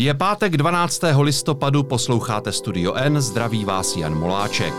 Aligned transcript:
Je 0.00 0.14
pátek 0.14 0.56
12. 0.56 1.00
listopadu, 1.20 1.82
posloucháte 1.82 2.52
Studio 2.52 2.94
N, 2.94 3.20
zdraví 3.20 3.64
vás 3.64 3.96
Jan 3.96 4.18
Moláček. 4.18 4.74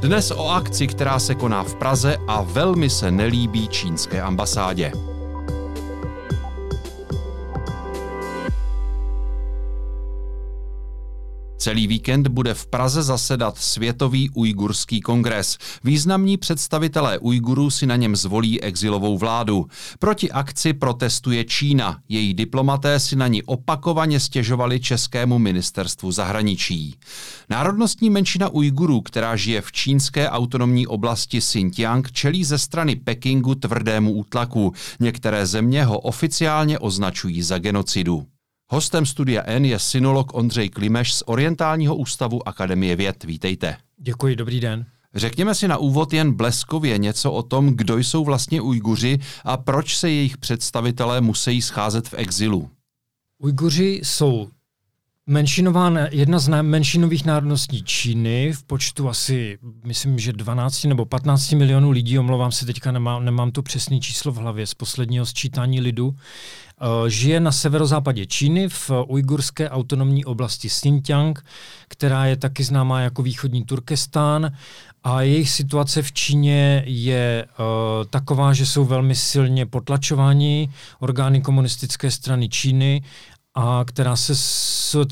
Dnes 0.00 0.30
o 0.30 0.48
akci, 0.48 0.86
která 0.86 1.18
se 1.18 1.34
koná 1.34 1.62
v 1.62 1.74
Praze 1.74 2.16
a 2.26 2.42
velmi 2.42 2.90
se 2.90 3.10
nelíbí 3.10 3.68
čínské 3.68 4.22
ambasádě. 4.22 5.13
Celý 11.64 11.86
víkend 11.86 12.28
bude 12.28 12.54
v 12.54 12.66
Praze 12.66 13.02
zasedat 13.02 13.58
Světový 13.58 14.30
ujgurský 14.30 15.00
kongres. 15.00 15.58
Významní 15.84 16.36
představitelé 16.36 17.18
Ujgurů 17.18 17.70
si 17.70 17.86
na 17.86 17.96
něm 17.96 18.16
zvolí 18.16 18.60
exilovou 18.60 19.18
vládu. 19.18 19.66
Proti 19.98 20.30
akci 20.30 20.72
protestuje 20.72 21.44
Čína. 21.44 21.98
Její 22.08 22.34
diplomaté 22.34 23.00
si 23.00 23.16
na 23.16 23.26
ní 23.26 23.42
opakovaně 23.42 24.20
stěžovali 24.20 24.80
Českému 24.80 25.38
ministerstvu 25.38 26.12
zahraničí. 26.12 26.94
Národnostní 27.50 28.10
menšina 28.10 28.48
Ujgurů, 28.48 29.00
která 29.00 29.36
žije 29.36 29.60
v 29.60 29.72
čínské 29.72 30.30
autonomní 30.30 30.86
oblasti 30.86 31.38
Xinjiang, 31.38 32.12
čelí 32.12 32.44
ze 32.44 32.58
strany 32.58 32.96
Pekingu 32.96 33.54
tvrdému 33.54 34.12
útlaku. 34.12 34.72
Některé 35.00 35.46
země 35.46 35.84
ho 35.84 35.98
oficiálně 35.98 36.78
označují 36.78 37.42
za 37.42 37.58
genocidu. 37.58 38.26
Hostem 38.74 39.06
Studia 39.06 39.42
N 39.46 39.64
je 39.64 39.78
synolog 39.78 40.34
Ondřej 40.34 40.68
Klimeš 40.68 41.14
z 41.14 41.22
Orientálního 41.26 41.96
ústavu 41.96 42.48
Akademie 42.48 42.96
věd. 42.96 43.24
Vítejte. 43.24 43.76
Děkuji, 43.98 44.36
dobrý 44.36 44.60
den. 44.60 44.86
Řekněme 45.14 45.54
si 45.54 45.68
na 45.68 45.76
úvod 45.76 46.12
jen 46.12 46.32
bleskově 46.32 46.98
něco 46.98 47.32
o 47.32 47.42
tom, 47.42 47.68
kdo 47.68 47.98
jsou 47.98 48.24
vlastně 48.24 48.60
Ujguři 48.60 49.18
a 49.44 49.56
proč 49.56 49.96
se 49.96 50.10
jejich 50.10 50.38
představitelé 50.38 51.20
musí 51.20 51.62
scházet 51.62 52.08
v 52.08 52.14
exilu. 52.14 52.70
Ujguři 53.38 54.00
jsou 54.04 54.48
menšinová, 55.26 55.92
jedna 56.10 56.38
z 56.38 56.62
menšinových 56.62 57.24
národností 57.24 57.82
Číny 57.82 58.52
v 58.52 58.64
počtu 58.64 59.08
asi, 59.08 59.58
myslím, 59.84 60.18
že 60.18 60.32
12 60.32 60.84
nebo 60.84 61.04
15 61.04 61.52
milionů 61.52 61.90
lidí, 61.90 62.18
omlouvám 62.18 62.52
se 62.52 62.66
teďka, 62.66 62.92
nemám, 62.92 63.24
nemám 63.24 63.50
to 63.50 63.62
přesné 63.62 64.00
číslo 64.00 64.32
v 64.32 64.36
hlavě 64.36 64.66
z 64.66 64.74
posledního 64.74 65.26
sčítání 65.26 65.80
lidu. 65.80 66.14
Eh, 66.80 67.10
žije 67.10 67.40
na 67.40 67.52
severozápadě 67.52 68.26
Číny 68.26 68.68
v 68.68 68.90
ujgurské 69.06 69.70
autonomní 69.70 70.24
oblasti 70.24 70.68
Xinjiang, 70.68 71.44
která 71.88 72.26
je 72.26 72.36
taky 72.36 72.64
známá 72.64 73.00
jako 73.00 73.22
východní 73.22 73.64
Turkestán 73.64 74.52
a 75.04 75.22
jejich 75.22 75.50
situace 75.50 76.02
v 76.02 76.12
Číně 76.12 76.82
je 76.86 77.46
uh, 77.58 77.64
taková, 78.10 78.52
že 78.52 78.66
jsou 78.66 78.84
velmi 78.84 79.14
silně 79.14 79.66
potlačováni 79.66 80.68
orgány 81.00 81.40
komunistické 81.40 82.10
strany 82.10 82.48
Číny 82.48 83.02
a 83.54 83.84
která 83.84 84.16
se, 84.16 84.34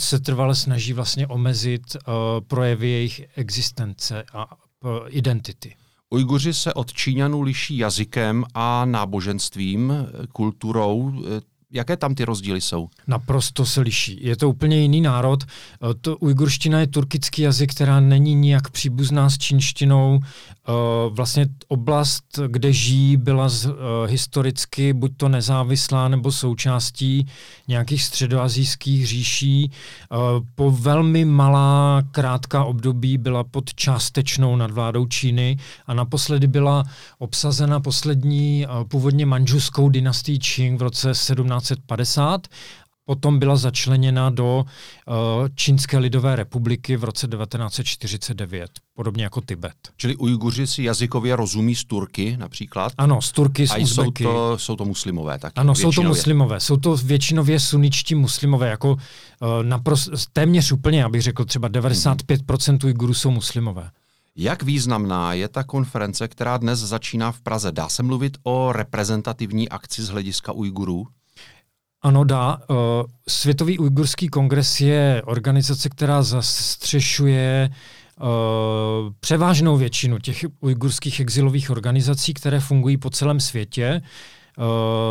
se 0.00 0.20
trvale 0.20 0.54
snaží 0.54 0.92
vlastně 0.92 1.26
omezit 1.26 1.82
uh, 1.96 2.12
projevy 2.46 2.88
jejich 2.88 3.22
existence 3.36 4.24
a 4.32 4.46
uh, 4.54 4.90
identity. 5.08 5.76
Ujguři 6.10 6.54
se 6.54 6.74
od 6.74 6.92
Číňanů 6.92 7.42
liší 7.42 7.78
jazykem 7.78 8.44
a 8.54 8.84
náboženstvím, 8.84 9.92
kulturou. 10.32 11.12
Jaké 11.74 11.96
tam 11.96 12.14
ty 12.14 12.24
rozdíly 12.24 12.60
jsou? 12.60 12.88
Naprosto 13.06 13.66
se 13.66 13.80
liší. 13.80 14.18
Je 14.20 14.36
to 14.36 14.48
úplně 14.48 14.80
jiný 14.80 15.00
národ. 15.00 15.42
E, 15.42 15.46
to 16.00 16.16
ujgurština 16.16 16.80
je 16.80 16.86
turkický 16.86 17.42
jazyk, 17.42 17.70
která 17.70 18.00
není 18.00 18.34
nijak 18.34 18.70
příbuzná 18.70 19.30
s 19.30 19.38
čínštinou. 19.38 20.20
E, 20.22 20.72
vlastně 21.08 21.46
oblast, 21.68 22.38
kde 22.46 22.72
žijí, 22.72 23.16
byla 23.16 23.48
z, 23.48 23.66
e, 23.66 23.70
historicky 24.06 24.92
buď 24.92 25.12
to 25.16 25.28
nezávislá 25.28 26.08
nebo 26.08 26.32
součástí 26.32 27.26
nějakých 27.68 28.02
středoazijských 28.02 29.06
říší. 29.06 29.70
Po 30.54 30.70
velmi 30.70 31.24
malá, 31.24 32.02
krátká 32.10 32.64
období 32.64 33.18
byla 33.18 33.44
pod 33.44 33.74
částečnou 33.74 34.56
nadvládou 34.56 35.06
Číny 35.06 35.56
a 35.86 35.94
naposledy 35.94 36.46
byla 36.46 36.84
obsazena 37.18 37.80
poslední 37.80 38.66
původně 38.88 39.26
manžuskou 39.26 39.88
dynastií 39.88 40.38
Qing 40.38 40.80
v 40.80 40.82
roce 40.82 41.14
17 41.14 41.61
1950, 41.62 42.48
potom 43.04 43.38
byla 43.38 43.56
začleněna 43.56 44.30
do 44.30 44.64
uh, 44.64 45.14
Čínské 45.54 45.98
lidové 45.98 46.36
republiky 46.36 46.96
v 46.96 47.04
roce 47.04 47.28
1949, 47.28 48.70
podobně 48.94 49.24
jako 49.24 49.40
Tibet. 49.40 49.74
Čili 49.96 50.16
Ujguři 50.16 50.66
si 50.66 50.82
jazykově 50.82 51.36
rozumí 51.36 51.74
z 51.74 51.84
Turky 51.84 52.36
například? 52.36 52.92
Ano, 52.98 53.22
z 53.22 53.32
Turky, 53.32 53.66
z 53.66 53.72
jsou 53.76 54.10
to, 54.10 54.58
jsou 54.58 54.76
to 54.76 54.84
muslimové 54.84 55.38
taky? 55.38 55.54
Ano, 55.56 55.72
většinově. 55.72 55.94
jsou 55.94 56.02
to 56.02 56.08
muslimové. 56.08 56.60
Jsou 56.60 56.76
to 56.76 56.96
většinově 56.96 57.60
suničtí 57.60 58.14
muslimové, 58.14 58.68
jako 58.68 58.92
uh, 58.92 58.98
naprosto, 59.62 60.10
téměř 60.32 60.72
úplně, 60.72 61.04
abych 61.04 61.22
řekl, 61.22 61.44
třeba 61.44 61.68
95% 61.68 62.78
Ujgurů 62.84 63.14
jsou 63.14 63.30
muslimové. 63.30 63.90
Jak 64.36 64.62
významná 64.62 65.32
je 65.32 65.48
ta 65.48 65.64
konference, 65.64 66.28
která 66.28 66.56
dnes 66.56 66.78
začíná 66.78 67.32
v 67.32 67.40
Praze? 67.40 67.72
Dá 67.72 67.88
se 67.88 68.02
mluvit 68.02 68.36
o 68.42 68.72
reprezentativní 68.72 69.68
akci 69.68 70.02
z 70.02 70.08
hlediska 70.08 70.52
Ujgurů? 70.52 71.06
Ano, 72.02 72.24
dá. 72.24 72.58
Eh, 72.62 72.74
Světový 73.28 73.78
ujgurský 73.78 74.28
kongres 74.28 74.80
je 74.80 75.22
organizace, 75.24 75.88
která 75.88 76.22
zastřešuje 76.22 77.70
uh, 78.20 78.26
převážnou 79.20 79.76
většinu 79.76 80.18
těch 80.18 80.44
ujgurských 80.60 81.20
exilových 81.20 81.70
organizací, 81.70 82.34
které 82.34 82.60
fungují 82.60 82.96
po 82.96 83.10
celém 83.10 83.40
světě. 83.40 84.02
Uh, 84.58 84.64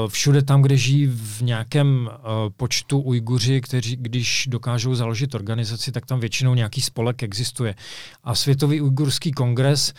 všude 0.10 0.42
tam, 0.42 0.62
kde 0.62 0.78
žijí 0.78 1.08
v 1.08 1.42
nějakém 1.42 2.10
počtu 2.58 3.00
Ujguři, 3.00 3.62
kteří, 3.62 3.96
když 3.96 4.48
dokážou 4.50 4.96
založit 4.96 5.36
organizaci, 5.36 5.92
tak 5.92 6.06
tam 6.06 6.20
většinou 6.20 6.54
nějaký 6.54 6.82
spolek 6.82 7.24
existuje. 7.24 7.76
A 8.24 8.36
Světový 8.36 8.82
ujgurský 8.82 9.32
kongres 9.32 9.94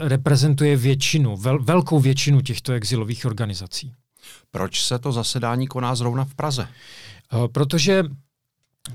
reprezentuje 0.00 0.76
většinu, 0.76 1.36
vel, 1.36 1.62
velkou 1.62 2.00
většinu 2.00 2.40
těchto 2.40 2.72
exilových 2.72 3.26
organizací. 3.26 3.92
Proč 4.50 4.82
se 4.82 4.98
to 4.98 5.12
zasedání 5.12 5.66
koná 5.66 5.94
zrovna 5.94 6.24
v 6.24 6.34
Praze? 6.34 6.68
Eh, 6.68 7.48
protože 7.48 8.02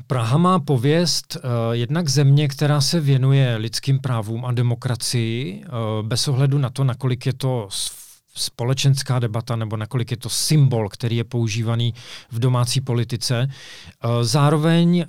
Praha 0.07 0.37
má 0.37 0.59
pověst 0.59 1.35
uh, 1.35 1.41
jednak 1.71 2.09
země, 2.09 2.47
která 2.47 2.81
se 2.81 2.99
věnuje 2.99 3.55
lidským 3.55 3.99
právům 3.99 4.45
a 4.45 4.51
demokracii, 4.51 5.63
uh, 5.65 6.07
bez 6.07 6.27
ohledu 6.27 6.57
na 6.57 6.69
to, 6.69 6.83
nakolik 6.83 7.25
je 7.25 7.33
to 7.33 7.67
společenská 8.37 9.19
debata 9.19 9.55
nebo 9.55 9.77
nakolik 9.77 10.11
je 10.11 10.17
to 10.17 10.29
symbol, 10.29 10.89
který 10.89 11.17
je 11.17 11.23
používaný 11.23 11.93
v 12.31 12.39
domácí 12.39 12.81
politice. 12.81 13.47
Zároveň 14.21 15.05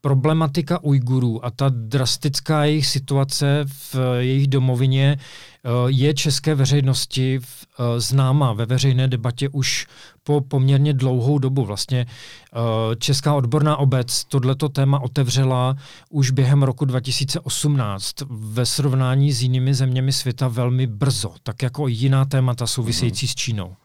problematika 0.00 0.82
Ujgurů 0.82 1.44
a 1.44 1.50
ta 1.50 1.68
drastická 1.68 2.64
jejich 2.64 2.86
situace 2.86 3.64
v 3.92 3.96
jejich 4.20 4.46
domovině 4.46 5.18
Eh, 5.64 5.70
je 5.86 6.14
české 6.14 6.54
veřejnosti 6.54 7.40
eh, 7.40 8.00
známá 8.00 8.52
ve 8.52 8.66
veřejné 8.66 9.08
debatě 9.08 9.48
už 9.48 9.86
po 10.30 10.40
poměrně 10.40 10.92
dlouhou 10.92 11.38
dobu. 11.38 11.64
Vlastně 11.64 12.06
eh, 12.06 12.96
Česká 12.96 13.34
odborná 13.34 13.76
obec 13.76 14.24
tohleto 14.24 14.68
téma 14.68 14.98
otevřela 14.98 15.76
už 16.10 16.30
během 16.30 16.62
roku 16.62 16.84
2018 16.84 18.14
ve 18.30 18.66
srovnání 18.66 19.32
s 19.32 19.42
jinými 19.42 19.74
zeměmi 19.74 20.12
světa 20.12 20.48
velmi 20.48 20.86
brzo, 20.86 21.34
tak 21.42 21.62
jako 21.62 21.88
jiná 21.88 22.24
témata 22.24 22.66
související 22.66 23.28
s 23.28 23.34
Čínou. 23.34 23.76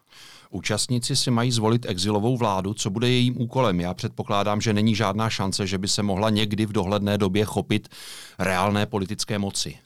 Účastníci 0.50 1.16
si 1.16 1.32
mají 1.32 1.52
zvolit 1.52 1.86
exilovou 1.90 2.38
vládu, 2.38 2.74
co 2.74 2.90
bude 2.90 3.10
jejím 3.10 3.42
úkolem. 3.42 3.80
Já 3.80 3.94
předpokládám, 3.94 4.62
že 4.62 4.74
není 4.74 4.96
žádná 4.96 5.30
šance, 5.30 5.68
že 5.68 5.78
by 5.78 5.88
se 5.88 6.04
mohla 6.04 6.30
někdy 6.30 6.66
v 6.66 6.72
dohledné 6.72 7.18
době 7.18 7.46
chopit 7.46 7.88
reálné 8.40 8.86
politické 8.86 9.40
moci. 9.40 9.78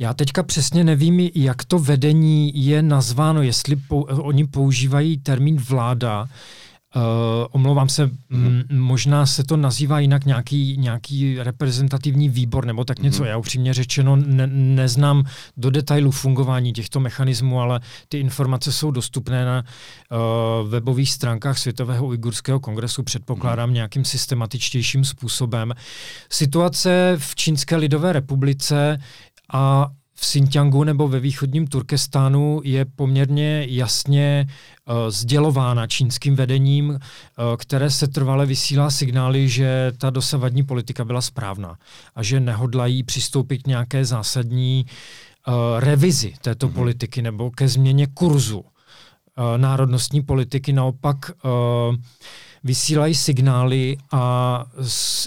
Já 0.00 0.14
teďka 0.14 0.42
přesně 0.42 0.84
nevím, 0.84 1.20
jak 1.34 1.64
to 1.64 1.78
vedení 1.78 2.52
je 2.64 2.82
nazváno, 2.82 3.42
jestli 3.42 3.76
pou, 3.76 4.00
oni 4.02 4.46
používají 4.46 5.18
termín 5.18 5.56
vláda. 5.56 6.28
Uh, 6.96 7.02
omlouvám 7.50 7.88
se, 7.88 8.06
mm-hmm. 8.06 8.64
m, 8.70 8.78
možná 8.78 9.26
se 9.26 9.44
to 9.44 9.56
nazývá 9.56 10.00
jinak 10.00 10.24
nějaký, 10.24 10.76
nějaký 10.76 11.38
reprezentativní 11.38 12.28
výbor 12.28 12.66
nebo 12.66 12.84
tak 12.84 12.98
něco. 12.98 13.22
Mm-hmm. 13.22 13.26
Já 13.26 13.36
upřímně 13.36 13.74
řečeno 13.74 14.16
ne, 14.16 14.46
neznám 14.46 15.24
do 15.56 15.70
detailu 15.70 16.10
fungování 16.10 16.72
těchto 16.72 17.00
mechanismů, 17.00 17.60
ale 17.60 17.80
ty 18.08 18.18
informace 18.18 18.72
jsou 18.72 18.90
dostupné 18.90 19.44
na 19.44 19.64
uh, 19.64 20.68
webových 20.68 21.12
stránkách 21.12 21.58
Světového 21.58 22.06
ujgurského 22.06 22.60
kongresu, 22.60 23.02
předpokládám 23.02 23.70
mm-hmm. 23.70 23.74
nějakým 23.74 24.04
systematičtějším 24.04 25.04
způsobem. 25.04 25.74
Situace 26.30 27.16
v 27.18 27.34
Čínské 27.34 27.76
lidové 27.76 28.12
republice 28.12 28.98
a 29.52 29.90
v 30.14 30.20
Xinjiangu 30.20 30.84
nebo 30.84 31.08
ve 31.08 31.20
východním 31.20 31.66
Turkestánu 31.66 32.60
je 32.64 32.84
poměrně 32.84 33.66
jasně 33.68 34.46
uh, 34.48 34.94
sdělována 35.08 35.86
čínským 35.86 36.36
vedením, 36.36 36.90
uh, 36.90 36.98
které 37.56 37.90
se 37.90 38.08
trvale 38.08 38.46
vysílá 38.46 38.90
signály, 38.90 39.48
že 39.48 39.92
ta 39.98 40.10
dosavadní 40.10 40.62
politika 40.62 41.04
byla 41.04 41.20
správná 41.20 41.76
a 42.14 42.22
že 42.22 42.40
nehodlají 42.40 43.02
přistoupit 43.02 43.62
k 43.62 43.66
nějaké 43.66 44.04
zásadní 44.04 44.86
uh, 45.48 45.54
revizi 45.80 46.34
této 46.40 46.68
mm-hmm. 46.68 46.72
politiky 46.72 47.22
nebo 47.22 47.50
ke 47.50 47.68
změně 47.68 48.06
kurzu 48.06 48.60
uh, 48.60 48.66
národnostní 49.56 50.22
politiky. 50.22 50.72
Naopak 50.72 51.16
uh, 51.44 51.96
vysílají 52.64 53.14
signály 53.14 53.96
a 54.12 54.64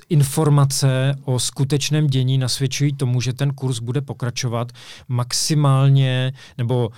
informace 0.10 1.16
o 1.26 1.40
skutečném 1.40 2.08
dění 2.08 2.38
nasvědčují 2.38 2.94
tomu, 2.94 3.22
že 3.22 3.34
ten 3.34 3.54
kurz 3.54 3.80
bude 3.80 4.02
pokračovat 4.02 4.72
maximálně 5.08 6.34
nebo 6.58 6.88
uh, 6.88 6.94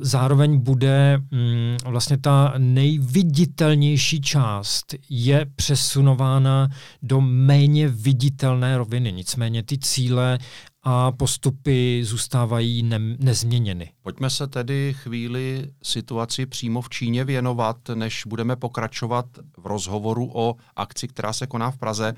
zároveň 0.00 0.58
bude 0.58 1.18
um, 1.18 1.92
vlastně 1.92 2.18
ta 2.18 2.54
nejviditelnější 2.58 4.20
část 4.20 4.94
je 5.10 5.46
přesunována 5.56 6.68
do 7.02 7.20
méně 7.20 7.88
viditelné 7.88 8.78
roviny. 8.78 9.12
Nicméně 9.12 9.62
ty 9.62 9.78
cíle 9.78 10.38
a 10.82 11.12
postupy 11.12 12.00
zůstávají 12.04 12.82
ne- 12.82 13.16
nezměněny. 13.18 13.92
Pojďme 14.02 14.30
se 14.30 14.46
tedy 14.46 14.94
chvíli 14.96 15.70
situaci 15.82 16.46
přímo 16.46 16.80
v 16.80 16.88
Číně 16.88 17.24
věnovat, 17.24 17.76
než 17.94 18.22
budeme 18.26 18.56
pokračovat 18.56 19.26
v 19.56 19.66
rozhovoru 19.66 20.30
o 20.34 20.56
akci, 20.76 21.08
která 21.08 21.32
se 21.32 21.46
koná 21.46 21.70
v 21.70 21.78
Praze. 21.78 22.14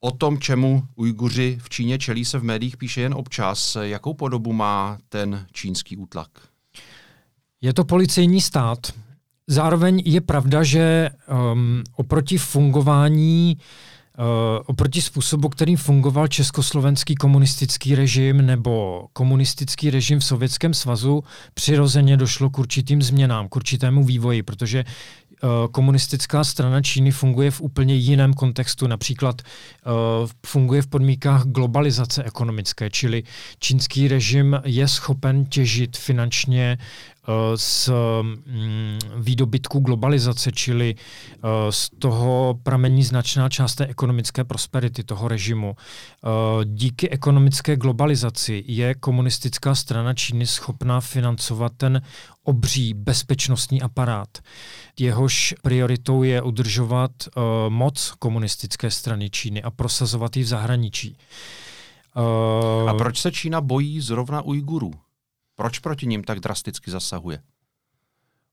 O 0.00 0.10
tom, 0.10 0.38
čemu 0.38 0.82
Ujguři 0.94 1.58
v 1.62 1.68
Číně 1.68 1.98
čelí, 1.98 2.24
se 2.24 2.38
v 2.38 2.44
médiích 2.44 2.76
píše 2.76 3.00
jen 3.00 3.14
občas. 3.14 3.76
Jakou 3.80 4.14
podobu 4.14 4.52
má 4.52 4.98
ten 5.08 5.46
čínský 5.52 5.96
útlak? 5.96 6.28
Je 7.60 7.74
to 7.74 7.84
policejní 7.84 8.40
stát. 8.40 8.78
Zároveň 9.46 10.02
je 10.04 10.20
pravda, 10.20 10.62
že 10.62 11.10
um, 11.52 11.82
oproti 11.96 12.38
fungování 12.38 13.56
uh, 13.56 13.62
oproti 14.66 15.02
způsobu, 15.02 15.48
kterým 15.48 15.76
fungoval 15.76 16.28
československý 16.28 17.14
komunistický 17.14 17.94
režim 17.94 18.46
nebo 18.46 19.06
komunistický 19.12 19.90
režim 19.90 20.20
v 20.20 20.24
Sovětském 20.24 20.74
svazu, 20.74 21.24
přirozeně 21.54 22.16
došlo 22.16 22.50
k 22.50 22.58
určitým 22.58 23.02
změnám, 23.02 23.48
k 23.48 23.56
určitému 23.56 24.04
vývoji, 24.04 24.42
protože 24.42 24.84
uh, 24.84 25.50
komunistická 25.72 26.44
strana 26.44 26.82
Číny 26.82 27.10
funguje 27.10 27.50
v 27.50 27.60
úplně 27.60 27.94
jiném 27.94 28.34
kontextu, 28.34 28.86
například 28.86 29.42
uh, 29.42 29.92
funguje 30.46 30.82
v 30.82 30.86
podmínkách 30.86 31.44
globalizace 31.44 32.24
ekonomické, 32.24 32.90
čili 32.90 33.22
čínský 33.58 34.08
režim 34.08 34.60
je 34.64 34.88
schopen 34.88 35.44
těžit 35.44 35.96
finančně 35.96 36.78
Eh, 37.21 37.21
z 37.56 37.90
mm, 38.22 38.98
výdobytku 39.16 39.78
globalizace, 39.80 40.52
čili 40.52 40.94
eh, 40.94 41.48
z 41.70 41.90
toho 41.98 42.58
pramení 42.62 43.02
značná 43.02 43.48
část 43.48 43.74
té 43.74 43.86
ekonomické 43.86 44.44
prosperity 44.44 45.04
toho 45.04 45.28
režimu. 45.28 45.76
Eh, 45.76 46.28
díky 46.64 47.10
ekonomické 47.10 47.76
globalizaci 47.76 48.64
je 48.66 48.94
komunistická 48.94 49.74
strana 49.74 50.14
Číny 50.14 50.46
schopná 50.46 51.00
financovat 51.00 51.72
ten 51.76 52.02
obří 52.44 52.94
bezpečnostní 52.94 53.82
aparát. 53.82 54.28
Jehož 54.98 55.54
prioritou 55.62 56.22
je 56.22 56.42
udržovat 56.42 57.10
moc 57.68 58.14
komunistické 58.18 58.90
strany 58.90 59.30
Číny 59.30 59.62
a 59.62 59.70
prosazovat 59.70 60.36
ji 60.36 60.42
v 60.42 60.46
zahraničí. 60.46 61.16
A 62.88 62.94
proč 62.94 63.20
se 63.20 63.32
Čína 63.32 63.60
bojí 63.60 64.00
zrovna 64.00 64.42
Ujgurů? 64.42 64.90
Proč 65.54 65.78
proti 65.78 66.06
ním 66.06 66.24
tak 66.24 66.40
drasticky 66.40 66.90
zasahuje? 66.90 67.38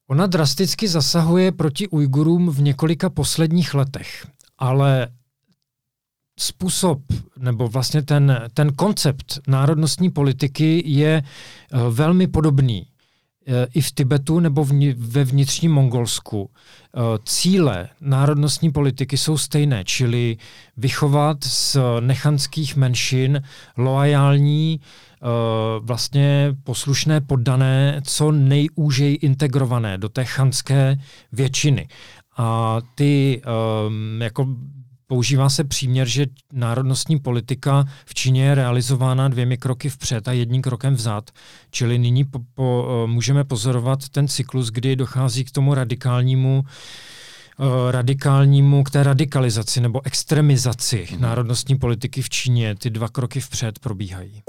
Ona 0.08 0.28
drasticky 0.28 0.88
zasahuje 0.88 1.52
proti 1.52 1.88
Ujgurům 1.88 2.50
v 2.50 2.62
několika 2.62 3.10
posledních 3.10 3.74
letech, 3.74 4.28
ale 4.58 5.08
způsob 6.40 7.02
nebo 7.38 7.68
vlastně 7.68 8.02
ten, 8.02 8.48
ten 8.54 8.74
koncept 8.74 9.40
národnostní 9.48 10.10
politiky 10.10 10.84
je 10.86 11.24
uh, 11.74 11.80
velmi 11.94 12.28
podobný 12.28 12.82
uh, 12.82 13.54
i 13.74 13.82
v 13.82 13.92
Tibetu 13.92 14.40
nebo 14.40 14.64
v, 14.64 14.94
ve 14.94 15.24
vnitřním 15.24 15.72
Mongolsku. 15.72 16.42
Uh, 16.42 16.50
cíle 17.26 17.90
národnostní 18.02 18.72
politiky 18.72 19.18
jsou 19.18 19.38
stejné, 19.38 19.84
čili 19.84 20.38
vychovat 20.78 21.44
z 21.44 21.78
nechanských 22.00 22.76
menšin 22.76 23.42
loajální 23.78 24.80
Eh, 24.82 25.09
vlastně 25.80 26.56
poslušné 26.64 27.22
poddané, 27.22 28.02
co 28.04 28.32
nejúžej 28.32 29.18
integrované 29.22 29.98
do 29.98 30.10
té 30.10 30.26
chanské 30.26 30.98
většiny. 31.32 31.88
A 32.38 32.78
ty 32.96 33.42
um, 33.88 34.22
jako 34.22 34.48
Používá 35.10 35.50
se 35.50 35.64
příměr, 35.64 36.08
že 36.08 36.26
národnostní 36.54 37.20
politika 37.20 37.86
v 38.06 38.14
Číně 38.14 38.44
je 38.44 38.56
realizována 38.56 39.28
dvěmi 39.28 39.58
kroky 39.58 39.90
vpřed 39.90 40.28
a 40.28 40.32
jedním 40.32 40.62
krokem 40.62 40.94
vzad. 40.94 41.30
Čili 41.72 42.00
nyní 42.00 42.26
po, 42.26 42.40
po, 42.54 42.88
eh, 42.90 43.08
můžeme 43.08 43.44
pozorovat 43.44 44.10
ten 44.10 44.28
cyklus, 44.28 44.70
kdy 44.70 44.96
dochází 44.96 45.44
k 45.44 45.52
tomu 45.52 45.74
radikálnímu 45.74 46.64
radikálnímu, 47.92 48.84
k 48.84 48.90
té 48.90 49.04
radikalizaci 49.04 49.82
nebo 49.82 50.06
extremizaci 50.06 51.08
mm. 51.12 51.22
národnostní 51.22 51.78
politiky 51.78 52.22
v 52.22 52.30
Číně. 52.30 52.76
Ty 52.76 52.90
dva 52.90 53.10
kroky 53.10 53.40
vpřed 53.40 53.80
probíhají. 53.80 54.44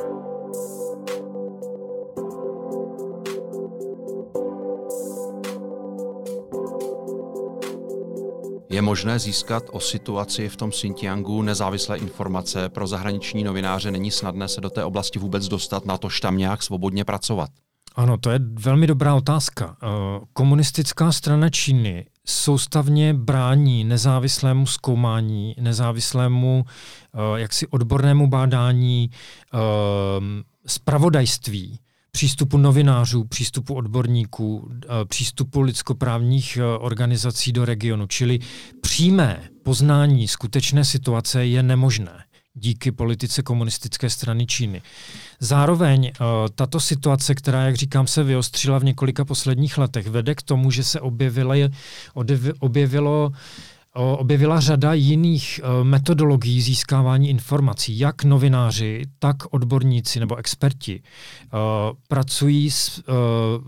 Je 8.71 8.83
možné 8.83 9.19
získat 9.19 9.65
o 9.73 9.81
situaci 9.81 10.49
v 10.49 10.57
tom 10.57 10.71
Xinjiangu 10.71 11.43
nezávislé 11.43 11.99
informace. 11.99 12.69
Pro 12.69 12.87
zahraniční 12.87 13.45
novináře 13.45 13.91
není 13.91 14.11
snadné 14.11 14.49
se 14.49 14.61
do 14.61 14.71
té 14.71 14.85
oblasti 14.85 15.19
vůbec 15.19 15.49
dostat, 15.49 15.87
na 15.87 15.99
tož 15.99 16.21
tam 16.21 16.37
nějak 16.37 16.63
svobodně 16.63 17.05
pracovat. 17.05 17.51
Ano, 17.95 18.19
to 18.19 18.31
je 18.31 18.41
velmi 18.53 18.87
dobrá 18.87 19.15
otázka. 19.15 19.77
Eh, 19.83 19.87
komunistická 20.33 21.13
strana 21.13 21.51
Číny 21.51 22.07
soustavně 22.27 23.15
brání 23.15 23.85
nezávislému 23.85 24.67
zkoumání, 24.67 25.55
nezávislému 25.61 26.65
eh, 26.65 27.41
jaksi 27.41 27.67
odbornému 27.67 28.27
bádání 28.27 29.11
spravodajství 30.67 31.79
eh, 31.81 31.90
přístupu 32.11 32.59
novinářů, 32.59 33.25
přístupu 33.25 33.75
odborníků, 33.75 34.71
eh, 34.85 34.89
přístupu 35.05 35.61
lidskoprávních 35.61 36.57
eh, 36.57 36.65
organizací 36.65 37.53
do 37.53 37.65
regionu. 37.65 38.07
Čili 38.07 38.39
přímé 38.81 39.43
poznání 39.63 40.29
skutečné 40.29 40.85
situace 40.85 41.47
je 41.47 41.63
nemožné 41.63 42.25
díky 42.55 42.93
politice 42.93 43.43
komunistické 43.43 44.11
strany 44.11 44.47
Číny. 44.47 44.83
Zároveň 45.41 46.13
uh, 46.21 46.27
tato 46.55 46.81
situace, 46.81 47.35
která, 47.35 47.63
jak 47.63 47.75
říkám, 47.75 48.07
se 48.07 48.25
vyostřila 48.25 48.79
v 48.79 48.85
několika 48.85 49.25
posledních 49.25 49.79
letech, 49.79 50.07
vede 50.07 50.35
k 50.35 50.43
tomu, 50.43 50.71
že 50.71 50.85
se 50.85 51.01
objevilo, 51.01 51.55
objevilo 52.59 53.33
objevila 53.95 54.61
řada 54.61 54.95
jiných 54.95 55.61
e, 55.63 55.85
metodologií 55.85 56.61
získávání 56.61 57.29
informací. 57.29 57.99
Jak 57.99 58.25
novináři, 58.25 59.03
tak 59.19 59.37
odborníci 59.51 60.21
nebo 60.21 60.37
experti 60.37 61.03
e, 61.03 61.03
pracují 62.09 62.71
s, 62.71 62.99
e, 62.99 63.03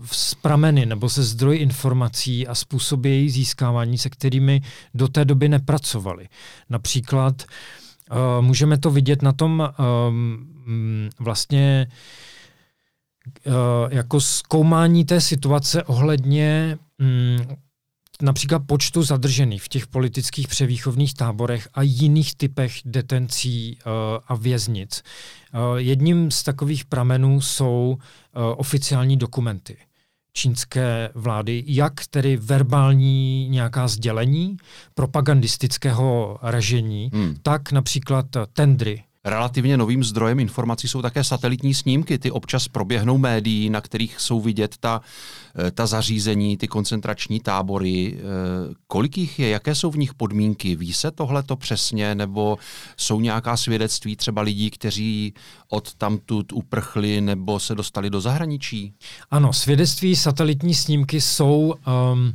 s 0.05 0.35
prameny 0.35 0.85
nebo 0.85 1.09
se 1.09 1.23
zdroji 1.23 1.59
informací 1.59 2.47
a 2.47 2.55
způsoby 2.55 3.09
jejich 3.09 3.33
získávání, 3.33 3.97
se 3.97 4.09
kterými 4.09 4.61
do 4.93 5.07
té 5.07 5.25
doby 5.25 5.49
nepracovali. 5.49 6.27
Například 6.69 7.43
můžeme 8.41 8.77
to 8.77 8.91
vidět 8.91 9.21
na 9.21 9.31
tom 9.31 9.69
vlastně 11.19 11.87
jako 13.89 14.21
zkoumání 14.21 15.05
té 15.05 15.21
situace 15.21 15.83
ohledně 15.83 16.77
například 18.21 18.59
počtu 18.65 19.03
zadržených 19.03 19.63
v 19.63 19.67
těch 19.67 19.87
politických 19.87 20.47
převýchovných 20.47 21.13
táborech 21.13 21.69
a 21.73 21.81
jiných 21.81 22.35
typech 22.35 22.73
detencí 22.85 23.77
uh, 23.85 23.91
a 24.27 24.35
věznic. 24.35 25.03
Uh, 25.53 25.77
jedním 25.77 26.31
z 26.31 26.43
takových 26.43 26.85
pramenů 26.85 27.41
jsou 27.41 27.97
uh, 27.97 28.43
oficiální 28.57 29.17
dokumenty 29.17 29.77
čínské 30.33 31.09
vlády, 31.15 31.63
jak 31.67 31.93
tedy 32.09 32.37
verbální 32.37 33.49
nějaká 33.49 33.87
sdělení 33.87 34.57
propagandistického 34.93 36.37
ražení, 36.41 37.09
hmm. 37.13 37.35
tak 37.41 37.71
například 37.71 38.25
tendry 38.53 39.03
Relativně 39.25 39.77
novým 39.77 40.03
zdrojem 40.03 40.39
informací 40.39 40.87
jsou 40.87 41.01
také 41.01 41.23
satelitní 41.23 41.73
snímky. 41.73 42.17
Ty 42.17 42.31
občas 42.31 42.67
proběhnou 42.67 43.17
médií, 43.17 43.69
na 43.69 43.81
kterých 43.81 44.19
jsou 44.19 44.41
vidět 44.41 44.75
ta, 44.79 45.01
eh, 45.67 45.71
ta 45.71 45.85
zařízení, 45.85 46.57
ty 46.57 46.67
koncentrační 46.67 47.39
tábory. 47.39 48.17
Eh, 48.17 48.21
kolik 48.87 49.17
jich 49.17 49.39
je, 49.39 49.49
jaké 49.49 49.75
jsou 49.75 49.91
v 49.91 49.97
nich 49.97 50.13
podmínky? 50.13 50.75
Ví 50.75 50.93
se 50.93 51.11
tohle 51.11 51.43
to 51.43 51.55
přesně, 51.55 52.15
nebo 52.15 52.57
jsou 52.97 53.19
nějaká 53.19 53.57
svědectví 53.57 54.15
třeba 54.15 54.41
lidí, 54.41 54.69
kteří 54.69 55.33
od 55.69 55.93
tamtud 55.93 56.53
uprchli 56.53 57.21
nebo 57.21 57.59
se 57.59 57.75
dostali 57.75 58.09
do 58.09 58.21
zahraničí? 58.21 58.93
Ano, 59.31 59.53
svědectví 59.53 60.15
satelitní 60.15 60.73
snímky 60.75 61.21
jsou 61.21 61.73
um, 62.13 62.33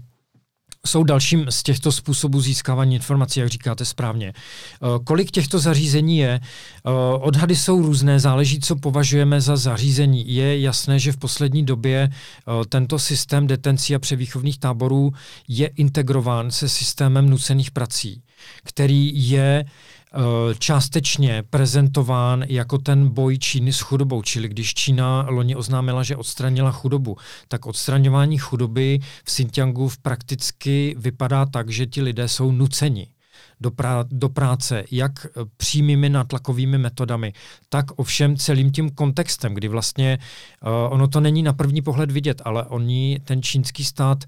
jsou 0.88 1.04
dalším 1.04 1.46
z 1.50 1.62
těchto 1.62 1.92
způsobů 1.92 2.40
získávání 2.40 2.94
informací, 2.94 3.40
jak 3.40 3.48
říkáte 3.48 3.84
správně. 3.84 4.32
Eh, 4.32 4.86
kolik 5.04 5.30
těchto 5.30 5.58
zařízení 5.58 6.18
je? 6.18 6.40
Eh, 6.40 6.90
odhady 7.20 7.56
jsou 7.56 7.82
různé, 7.82 8.20
záleží, 8.20 8.60
co 8.60 8.76
považujeme 8.76 9.40
za 9.40 9.56
zařízení. 9.56 10.34
Je 10.34 10.60
jasné, 10.60 10.98
že 10.98 11.12
v 11.12 11.16
poslední 11.16 11.64
době 11.64 12.10
eh, 12.10 12.64
tento 12.68 12.98
systém 12.98 13.46
detencí 13.46 13.94
a 13.94 13.98
převýchovných 13.98 14.58
táborů 14.58 15.12
je 15.48 15.66
integrován 15.66 16.50
se 16.50 16.68
systémem 16.68 17.30
nucených 17.30 17.70
prací, 17.70 18.22
který 18.64 19.30
je 19.30 19.64
Eh, 20.14 20.54
částečně 20.58 21.42
prezentován 21.50 22.44
jako 22.48 22.78
ten 22.78 23.08
boj 23.08 23.38
Číny 23.38 23.72
s 23.72 23.80
chudobou. 23.80 24.22
Čili 24.22 24.48
když 24.48 24.74
Čína 24.74 25.26
loni 25.28 25.56
oznámila, 25.56 26.02
že 26.02 26.16
odstranila 26.16 26.72
chudobu, 26.72 27.16
tak 27.48 27.66
odstraňování 27.66 28.38
chudoby 28.38 28.98
v 29.02 29.24
Xinjiangu 29.24 29.90
prakticky 30.02 30.94
vypadá 30.98 31.46
tak, 31.46 31.70
že 31.70 31.86
ti 31.86 32.02
lidé 32.02 32.28
jsou 32.28 32.52
nuceni 32.52 33.06
do, 33.60 33.70
prá- 33.70 34.06
do 34.10 34.28
práce, 34.28 34.84
jak 34.90 35.26
přímými 35.56 36.08
nátlakovými 36.08 36.78
metodami, 36.78 37.32
tak 37.68 37.86
ovšem 37.96 38.36
celým 38.36 38.72
tím 38.72 38.90
kontextem, 38.90 39.54
kdy 39.54 39.68
vlastně 39.68 40.18
uh, 40.62 40.92
ono 40.92 41.08
to 41.08 41.20
není 41.20 41.42
na 41.42 41.52
první 41.52 41.82
pohled 41.82 42.10
vidět, 42.10 42.42
ale 42.44 42.64
oni, 42.64 43.20
ten 43.24 43.42
čínský 43.42 43.84
stát, 43.84 44.24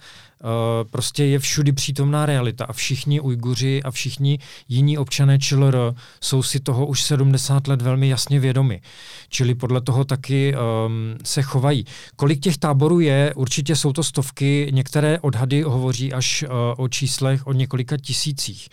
prostě 0.90 1.24
je 1.24 1.38
všudy 1.38 1.72
přítomná 1.72 2.26
realita 2.26 2.64
a 2.64 2.72
všichni 2.72 3.20
Ujguři 3.20 3.82
a 3.82 3.90
všichni 3.90 4.38
jiní 4.68 4.98
občané 4.98 5.38
ČLR 5.38 5.76
jsou 6.20 6.42
si 6.42 6.60
toho 6.60 6.86
už 6.86 7.02
70 7.02 7.66
let 7.68 7.82
velmi 7.82 8.08
jasně 8.08 8.40
vědomi. 8.40 8.80
Čili 9.28 9.54
podle 9.54 9.80
toho 9.80 10.04
taky 10.04 10.54
um, 10.54 11.18
se 11.24 11.42
chovají. 11.42 11.84
Kolik 12.16 12.40
těch 12.40 12.58
táborů 12.58 13.00
je? 13.00 13.34
Určitě 13.36 13.76
jsou 13.76 13.92
to 13.92 14.02
stovky, 14.02 14.68
některé 14.70 15.18
odhady 15.20 15.62
hovoří 15.62 16.12
až 16.12 16.42
uh, 16.42 16.48
o 16.76 16.88
číslech 16.88 17.46
o 17.46 17.52
několika 17.52 17.96
tisících. 17.96 18.68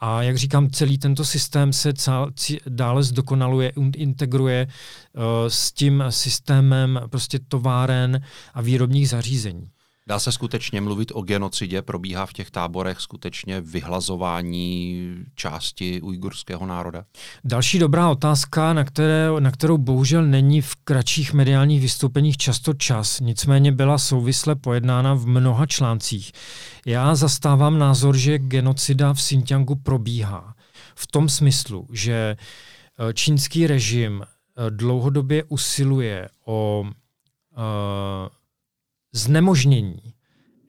A 0.00 0.22
jak 0.22 0.36
říkám, 0.36 0.70
celý 0.70 0.98
tento 0.98 1.24
systém 1.24 1.72
se 1.72 1.92
cál, 1.92 2.30
dále 2.66 3.02
zdokonaluje, 3.02 3.72
integruje 3.96 4.66
uh, 4.66 5.22
s 5.48 5.72
tím 5.72 6.04
systémem 6.08 7.00
prostě 7.10 7.38
továren 7.48 8.20
a 8.54 8.60
výrobních 8.62 9.08
zařízení. 9.08 9.68
Dá 10.10 10.18
se 10.18 10.32
skutečně 10.32 10.80
mluvit 10.80 11.12
o 11.14 11.22
genocidě? 11.22 11.82
Probíhá 11.82 12.26
v 12.26 12.32
těch 12.32 12.50
táborech 12.50 13.00
skutečně 13.00 13.60
vyhlazování 13.60 15.14
části 15.34 16.00
ujgurského 16.00 16.66
národa? 16.66 17.04
Další 17.44 17.78
dobrá 17.78 18.10
otázka, 18.10 18.72
na, 18.72 18.84
které, 18.84 19.28
na 19.38 19.50
kterou 19.50 19.78
bohužel 19.78 20.26
není 20.26 20.60
v 20.60 20.76
kratších 20.84 21.32
mediálních 21.32 21.80
vystoupeních 21.80 22.36
často 22.36 22.74
čas, 22.74 23.20
nicméně 23.20 23.72
byla 23.72 23.98
souvisle 23.98 24.56
pojednána 24.56 25.14
v 25.14 25.26
mnoha 25.26 25.66
článcích. 25.66 26.32
Já 26.86 27.14
zastávám 27.14 27.78
názor, 27.78 28.16
že 28.16 28.38
genocida 28.38 29.14
v 29.14 29.16
Xinjiangu 29.16 29.74
probíhá. 29.74 30.54
V 30.94 31.06
tom 31.06 31.28
smyslu, 31.28 31.86
že 31.92 32.36
eh, 32.98 33.14
čínský 33.14 33.66
režim 33.66 34.22
eh, 34.22 34.70
dlouhodobě 34.70 35.44
usiluje 35.44 36.28
o 36.44 36.84
uh, 37.56 38.39
znemožnění 39.12 40.14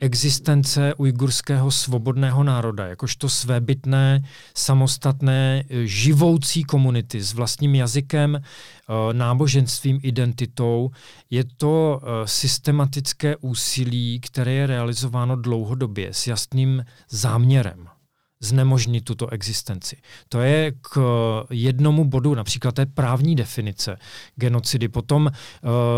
existence 0.02 0.94
ujgurského 0.94 1.72
svobodného 1.72 2.44
národa, 2.44 2.88
jakožto 2.88 3.30
svébytné, 3.30 4.24
samostatné, 4.56 5.64
živoucí 5.84 6.64
komunity 6.64 7.22
s 7.22 7.34
vlastním 7.34 7.76
jazykem, 7.76 8.36
eh, 8.36 9.14
náboženstvím, 9.14 10.00
identitou. 10.04 10.92
Je 11.30 11.44
to 11.58 12.02
eh, 12.04 12.28
systematické 12.28 13.38
úsilí, 13.38 14.20
které 14.20 14.54
je 14.54 14.68
realizováno 14.68 15.36
dlouhodobě 15.36 16.14
s 16.14 16.28
jasným 16.28 16.86
záměrem 17.10 17.91
znemožnit 18.42 19.04
tuto 19.06 19.30
existenci. 19.30 19.98
To 20.30 20.42
je 20.42 20.72
k 20.82 20.98
jednomu 21.50 22.06
bodu, 22.06 22.36
například 22.36 22.76
té 22.76 22.86
právní 22.86 23.36
definice 23.36 23.98
genocidy. 24.36 24.88
Potom 24.88 25.28
e, 25.28 25.34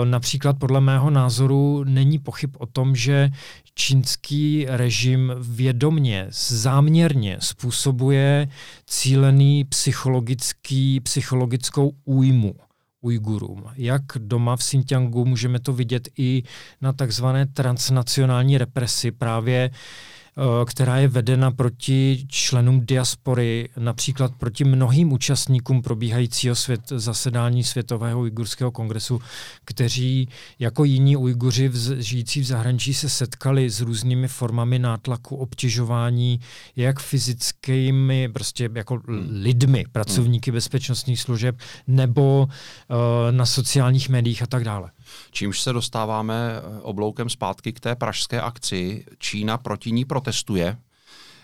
například 0.05 0.59
podle 0.59 0.81
mého 0.81 1.09
názoru 1.09 1.83
není 1.83 2.19
pochyb 2.19 2.55
o 2.57 2.65
tom, 2.65 2.95
že 2.95 3.29
čínský 3.75 4.65
režim 4.69 5.33
vědomně, 5.39 6.27
záměrně 6.29 7.37
způsobuje 7.39 8.47
cílený 8.85 9.63
psychologický, 9.63 10.99
psychologickou 10.99 11.91
újmu 12.05 12.55
Ujgurům. 13.01 13.63
Jak 13.75 14.01
doma 14.17 14.55
v 14.55 14.59
Xinjiangu 14.59 15.25
můžeme 15.25 15.59
to 15.59 15.73
vidět 15.73 16.09
i 16.17 16.43
na 16.81 16.93
takzvané 16.93 17.45
transnacionální 17.45 18.57
represi 18.57 19.11
právě 19.11 19.69
uh, 19.69 19.75
Eh, 19.75 20.22
která 20.65 20.97
je 20.97 21.07
vedena 21.07 21.51
proti 21.51 22.25
členům 22.27 22.85
diaspory, 22.85 23.69
například 23.77 24.31
proti 24.35 24.63
mnohým 24.63 25.11
účastníkům 25.13 25.81
probíhajícího 25.81 26.55
svět, 26.55 26.81
zasedání 26.89 27.63
Světového 27.63 28.19
ujgurského 28.19 28.71
kongresu, 28.71 29.21
kteří 29.65 30.29
jako 30.59 30.83
jiní 30.83 31.17
Ujguři 31.17 31.67
v, 31.67 32.01
žijící 32.01 32.41
v 32.41 32.45
zahraničí 32.45 32.93
se 32.93 33.09
setkali 33.09 33.69
s 33.69 33.81
různými 33.81 34.27
formami 34.27 34.79
nátlaku, 34.79 35.35
obtěžování, 35.35 36.39
jak 36.75 36.99
fyzickými, 36.99 38.29
prostě 38.33 38.69
jako 38.75 39.01
hmm. 39.07 39.27
lidmi, 39.31 39.85
pracovníky 39.91 40.51
hmm. 40.51 40.55
bezpečnostních 40.55 41.21
služeb, 41.21 41.55
nebo 41.87 42.43
uh, 42.43 42.97
na 43.31 43.45
sociálních 43.45 44.09
médiích 44.09 44.41
a 44.41 44.47
tak 44.47 44.63
dále. 44.63 44.91
Čímž 45.31 45.61
se 45.61 45.73
dostáváme 45.73 46.51
eh, 46.55 46.81
obloukem 46.81 47.29
zpátky 47.29 47.73
k 47.73 47.79
té 47.79 47.95
pražské 47.95 48.41
akci. 48.41 49.05
Čína 49.17 49.57
proti 49.57 49.91
ní 49.91 50.05
protestuje. 50.05 50.77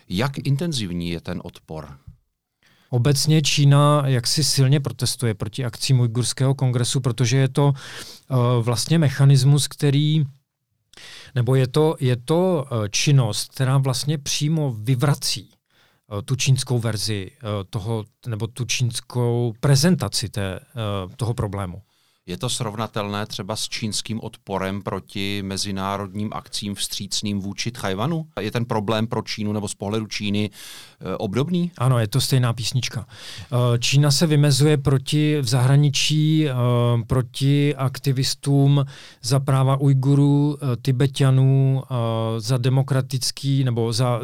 Jak 0.09 0.37
intenzivní 0.37 1.09
je 1.09 1.21
ten 1.21 1.41
odpor? 1.43 1.97
Obecně 2.89 3.41
Čína 3.41 4.03
jaksi 4.05 4.43
silně 4.43 4.79
protestuje 4.79 5.33
proti 5.33 5.65
akcím 5.65 5.99
Ujgurského 5.99 6.55
kongresu, 6.55 6.99
protože 6.99 7.37
je 7.37 7.49
to 7.49 7.65
uh, 7.67 8.37
vlastně 8.61 8.99
mechanismus, 8.99 9.67
který 9.67 10.23
nebo 11.35 11.55
je 11.55 11.67
to, 11.67 11.95
je 11.99 12.15
to 12.15 12.65
uh, 12.71 12.87
činnost, 12.87 13.51
která 13.51 13.77
vlastně 13.77 14.17
přímo 14.17 14.71
vyvrací 14.71 15.49
tu 16.25 16.35
čínskou 16.35 16.79
verzi 16.79 17.31
toho, 17.69 18.05
nebo 18.27 18.47
tu 18.47 18.65
čínskou 18.65 19.53
prezentaci 19.59 20.29
té, 20.29 20.59
toho 21.15 21.33
problému. 21.33 21.81
Je 22.29 22.37
to 22.37 22.49
srovnatelné 22.49 23.25
třeba 23.25 23.55
s 23.55 23.69
čínským 23.69 24.19
odporem 24.23 24.81
proti 24.81 25.41
mezinárodním 25.41 26.29
akcím 26.33 26.75
vstřícným 26.75 27.39
vůči 27.39 27.71
Tchajvanu? 27.71 28.25
Je 28.39 28.51
ten 28.51 28.65
problém 28.65 29.07
pro 29.07 29.21
Čínu 29.21 29.53
nebo 29.53 29.67
z 29.67 29.75
pohledu 29.75 30.07
Číny 30.07 30.49
e, 30.49 31.17
obdobný? 31.17 31.71
Ano, 31.77 31.99
je 31.99 32.07
to 32.07 32.21
stejná 32.21 32.53
písnička. 32.53 33.05
E, 33.75 33.79
Čína 33.79 34.11
se 34.11 34.27
vymezuje 34.27 34.77
proti 34.77 35.41
v 35.41 35.47
zahraničí 35.47 36.49
e, 36.49 36.53
proti 37.07 37.75
aktivistům 37.75 38.85
za 39.21 39.39
práva 39.39 39.77
Ujgurů, 39.77 40.57
Tibetanů, 40.81 41.83
za 42.37 42.57
demokratický 42.57 43.63
nebo 43.63 43.93
za 43.93 44.19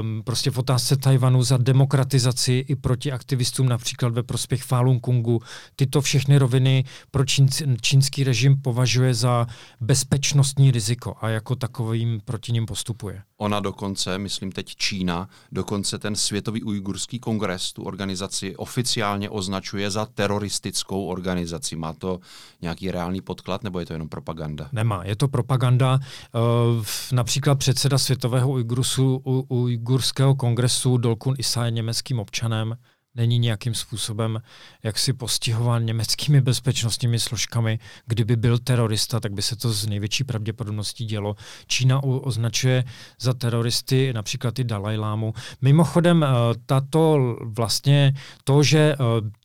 um, 0.00 0.22
prostě 0.24 0.50
v 0.50 0.58
otázce 0.58 0.96
Tajvanu 0.96 1.42
za 1.42 1.56
demokratizaci 1.56 2.64
i 2.68 2.76
proti 2.76 3.12
aktivistům 3.12 3.68
například 3.68 4.12
ve 4.12 4.22
prospěch 4.22 4.62
Falun 4.62 4.98
Gongu. 4.98 5.40
Tyto 5.76 6.00
všechny 6.00 6.38
roviny 6.38 6.84
pro 7.10 7.24
čín, 7.24 7.48
čínský 7.80 8.24
režim 8.24 8.62
považuje 8.62 9.14
za 9.14 9.46
bezpečnostní 9.80 10.70
riziko 10.70 11.14
a 11.20 11.28
jako 11.28 11.56
takovým 11.56 12.20
proti 12.24 12.52
ním 12.52 12.66
postupuje. 12.66 13.22
Ona 13.38 13.60
dokonce, 13.60 14.18
myslím 14.18 14.52
teď 14.52 14.76
Čína, 14.76 15.28
dokonce 15.52 15.98
ten 15.98 16.16
Světový 16.16 16.62
ujgurský 16.62 17.18
kongres, 17.18 17.72
tu 17.72 17.82
organizaci 17.82 18.56
oficiálně 18.56 19.30
označuje 19.30 19.90
za 19.90 20.06
teroristickou 20.06 21.06
organizaci. 21.06 21.76
Má 21.76 21.92
to 21.92 22.20
nějaký 22.62 22.90
reálný 22.90 23.20
podklad 23.20 23.64
nebo 23.64 23.80
je 23.80 23.86
to 23.86 23.92
jenom 23.92 24.08
propaganda? 24.08 24.68
Nemá, 24.72 25.04
je 25.04 25.16
to 25.16 25.28
propaganda. 25.28 25.98
Uh, 26.34 26.84
například 27.12 27.54
předseda 27.54 27.98
Světového 27.98 28.50
ujgursu, 28.50 29.22
u, 29.24 29.65
ujgurského 29.66 30.34
kongresu 30.34 30.96
Dolkun 30.96 31.34
Isa 31.38 31.64
je 31.64 31.70
německým 31.70 32.18
občanem, 32.18 32.76
není 33.16 33.38
nějakým 33.38 33.74
způsobem 33.74 34.42
jaksi 34.82 35.12
postihován 35.12 35.84
německými 35.84 36.40
bezpečnostními 36.40 37.18
složkami. 37.18 37.78
Kdyby 38.06 38.36
byl 38.36 38.58
terorista, 38.58 39.20
tak 39.20 39.32
by 39.32 39.42
se 39.42 39.56
to 39.56 39.72
z 39.72 39.86
největší 39.86 40.24
pravděpodobností 40.24 41.04
dělo. 41.04 41.36
Čína 41.66 42.02
označuje 42.02 42.84
za 43.20 43.34
teroristy 43.34 44.12
například 44.12 44.58
i 44.58 44.64
Dalaj 44.64 44.96
Lámu. 44.96 45.34
Mimochodem, 45.60 46.24
eh, 46.24 46.28
tato 46.66 47.36
vlastně 47.40 48.12
to, 48.44 48.62
že 48.62 48.78
eh, 48.78 48.96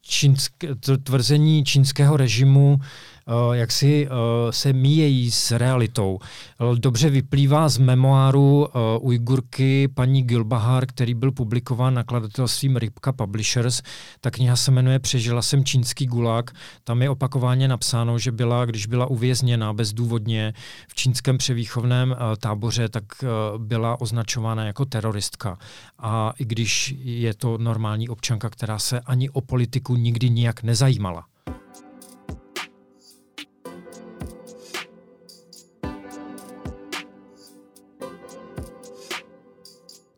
čínsk, 0.02 0.54
tvrzení 1.04 1.64
čínského 1.64 2.18
režimu 2.18 2.80
jak 3.52 3.72
si 3.72 4.08
uh, 4.08 4.16
se 4.50 4.74
míjejí 4.74 5.32
s 5.32 5.52
realitou. 5.52 6.20
Dobře 6.76 7.10
vyplývá 7.10 7.70
z 7.70 7.78
memoáru 7.78 8.68
Ujgurky 9.00 9.88
paní 9.88 10.24
Gilbahar, 10.24 10.86
který 10.86 11.14
byl 11.14 11.32
publikován 11.32 11.94
nakladatelstvím 11.94 12.76
Rybka 12.76 13.12
Publishers. 13.12 13.82
Ta 14.22 14.32
kniha 14.32 14.56
se 14.56 14.72
jmenuje 14.72 15.00
Přežila 15.00 15.42
jsem 15.42 15.66
čínský 15.66 16.06
gulag. 16.06 16.52
Tam 16.84 17.02
je 17.02 17.10
opakovaně 17.10 17.68
napsáno, 17.68 18.20
že 18.20 18.32
byla, 18.32 18.66
když 18.66 18.86
byla 18.86 19.06
uvězněna 19.06 19.74
bezdůvodně 19.74 20.54
v 20.88 20.96
čínském 20.96 21.38
převýchovném 21.38 22.16
táboře, 22.40 22.90
tak 22.90 23.04
byla 23.58 24.02
označována 24.02 24.66
jako 24.66 24.86
teroristka. 24.86 25.58
A 26.00 26.34
i 26.40 26.46
když 26.46 26.96
je 27.04 27.34
to 27.34 27.58
normální 27.58 28.10
občanka, 28.10 28.50
která 28.50 28.80
se 28.80 29.00
ani 29.00 29.30
o 29.30 29.42
politiku 29.42 29.96
nikdy 29.96 30.30
nijak 30.30 30.64
nezajímala. 30.64 31.26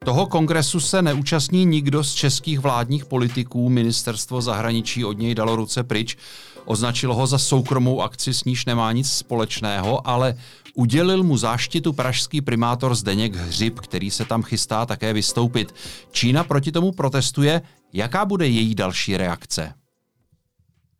Toho 0.03 0.25
kongresu 0.25 0.79
se 0.79 1.01
neúčastní 1.01 1.65
nikdo 1.65 2.03
z 2.03 2.13
českých 2.13 2.59
vládních 2.59 3.05
politiků, 3.05 3.69
ministerstvo 3.69 4.41
zahraničí 4.41 5.05
od 5.05 5.17
něj 5.17 5.35
dalo 5.35 5.55
ruce 5.55 5.83
pryč, 5.83 6.17
označilo 6.65 7.15
ho 7.15 7.27
za 7.27 7.37
soukromou 7.37 8.01
akci, 8.01 8.33
s 8.33 8.43
níž 8.43 8.65
nemá 8.65 8.91
nic 8.91 9.11
společného, 9.11 10.07
ale 10.07 10.35
udělil 10.75 11.23
mu 11.23 11.37
záštitu 11.37 11.93
pražský 11.93 12.41
primátor 12.41 12.95
Zdeněk 12.95 13.35
Hřib, 13.35 13.79
který 13.79 14.11
se 14.11 14.25
tam 14.25 14.43
chystá 14.43 14.85
také 14.85 15.13
vystoupit. 15.13 15.75
Čína 16.11 16.43
proti 16.43 16.71
tomu 16.71 16.91
protestuje. 16.91 17.61
Jaká 17.93 18.25
bude 18.25 18.47
její 18.47 18.75
další 18.75 19.17
reakce? 19.17 19.73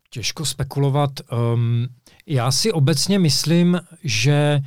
Těžko 0.10 0.46
spekulovat. 0.46 1.12
Um, 1.54 1.88
já 2.28 2.52
si 2.52 2.72
obecně 2.72 3.20
myslím, 3.20 3.82
že 4.04 4.62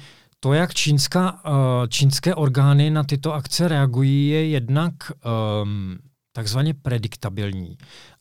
to, 0.46 0.52
jak 0.52 0.74
čínská, 0.74 1.32
uh, 1.32 1.86
čínské 1.88 2.34
orgány 2.34 2.90
na 2.90 3.04
tyto 3.04 3.34
akce 3.34 3.68
reagují, 3.68 4.28
je 4.28 4.48
jednak 4.48 4.94
um, 5.62 5.98
takzvaně 6.32 6.74
prediktabilní 6.74 7.76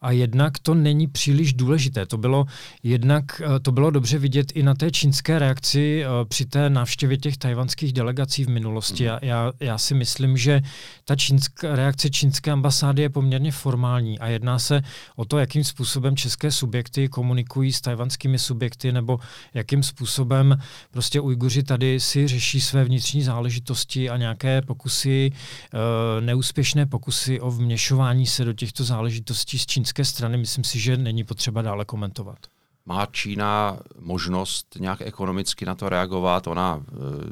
a 0.05 0.11
jednak 0.11 0.59
to 0.59 0.73
není 0.73 1.07
příliš 1.07 1.53
důležité. 1.53 2.05
To 2.05 2.17
bylo 2.17 2.45
jednak 2.83 3.41
eh, 3.41 3.59
to 3.59 3.71
bylo 3.71 3.91
dobře 3.91 4.17
vidět 4.19 4.51
i 4.51 4.63
na 4.63 4.75
té 4.75 4.91
čínské 4.91 5.39
reakci 5.39 6.03
eh, 6.03 6.25
při 6.25 6.45
té 6.45 6.69
návštěvě 6.69 7.17
těch 7.17 7.37
tajvanských 7.37 7.93
delegací 7.93 8.43
v 8.43 8.49
minulosti. 8.49 9.03
Mm. 9.03 9.17
Já, 9.21 9.51
já 9.59 9.77
si 9.77 9.93
myslím, 9.93 10.37
že 10.37 10.61
ta 11.05 11.15
čínská, 11.15 11.75
reakce 11.75 12.09
čínské 12.09 12.51
ambasády 12.51 13.01
je 13.01 13.09
poměrně 13.09 13.51
formální 13.51 14.19
a 14.19 14.27
jedná 14.27 14.59
se 14.59 14.81
o 15.15 15.25
to, 15.25 15.37
jakým 15.37 15.63
způsobem 15.63 16.15
české 16.15 16.51
subjekty 16.51 17.09
komunikují 17.09 17.73
s 17.73 17.81
tajvanskými 17.81 18.39
subjekty 18.39 18.91
nebo 18.91 19.19
jakým 19.53 19.83
způsobem 19.83 20.57
prostě 20.91 21.21
Ujguři 21.21 21.63
tady 21.63 21.99
si 21.99 22.27
řeší 22.27 22.61
své 22.61 22.83
vnitřní 22.83 23.23
záležitosti 23.23 24.09
a 24.09 24.17
nějaké 24.17 24.61
pokusy, 24.61 25.31
eh, 25.31 26.21
neúspěšné 26.21 26.85
pokusy 26.85 27.39
o 27.39 27.51
vměšování 27.51 28.25
se 28.25 28.45
do 28.45 28.53
těchto 28.53 28.83
záležitostí 28.83 29.59
s 29.59 29.65
čínské 29.65 29.94
čínské 29.95 30.05
strany 30.15 30.37
myslím 30.37 30.63
si, 30.63 30.79
že 30.79 30.97
není 30.97 31.23
potřeba 31.23 31.61
dále 31.61 31.85
komentovat. 31.85 32.37
Má 32.85 33.05
Čína 33.05 33.79
možnost 33.99 34.77
nějak 34.79 35.01
ekonomicky 35.01 35.65
na 35.65 35.75
to 35.75 35.89
reagovat? 35.89 36.47
Ona 36.47 36.83
e, 36.87 36.91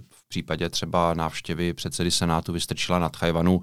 v 0.10 0.28
případě 0.28 0.70
třeba 0.70 1.14
návštěvy 1.14 1.74
předsedy 1.74 2.12
Senátu 2.12 2.54
vystrčila 2.54 3.00
nad 3.00 3.18
Chajvanu, 3.18 3.62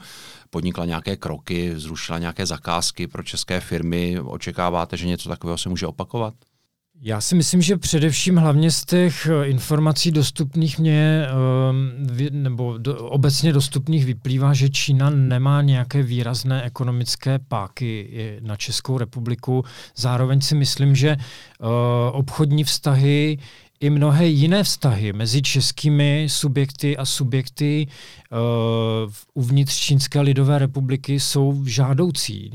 podnikla 0.50 0.84
nějaké 0.84 1.16
kroky, 1.16 1.72
zrušila 1.76 2.18
nějaké 2.18 2.46
zakázky 2.46 3.06
pro 3.06 3.22
české 3.22 3.60
firmy. 3.60 4.20
Očekáváte, 4.20 4.96
že 4.96 5.06
něco 5.06 5.28
takového 5.28 5.58
se 5.58 5.68
může 5.68 5.86
opakovat? 5.86 6.34
Já 7.02 7.20
si 7.20 7.34
myslím, 7.34 7.62
že 7.62 7.76
především 7.76 8.36
hlavně 8.36 8.70
z 8.70 8.84
těch 8.84 9.26
eh, 9.26 9.46
informací 9.46 10.10
dostupných 10.10 10.78
mě, 10.78 11.26
ehm, 11.26 12.06
nebo 12.30 12.78
do, 12.78 13.08
obecně 13.08 13.52
dostupných 13.52 14.04
vyplývá, 14.04 14.54
že 14.54 14.68
Čína 14.68 15.10
nemá 15.10 15.62
nějaké 15.62 16.02
výrazné 16.02 16.62
ekonomické 16.62 17.38
páky 17.38 18.10
na 18.40 18.56
Českou 18.56 18.98
republiku. 18.98 19.64
Zároveň 19.96 20.40
si 20.40 20.54
myslím, 20.54 20.96
že 20.96 21.08
eh, 21.10 21.66
obchodní 22.12 22.64
vztahy 22.64 23.38
i 23.80 23.90
mnohé 23.90 24.26
jiné 24.26 24.64
vztahy 24.64 25.12
mezi 25.12 25.42
českými 25.42 26.26
subjekty 26.30 26.96
a 26.96 27.04
subjekty 27.04 27.86
uh, 27.86 29.12
uvnitř 29.34 29.78
Čínské 29.78 30.20
lidové 30.20 30.58
republiky 30.58 31.20
jsou 31.20 31.64
žádoucí, 31.66 32.50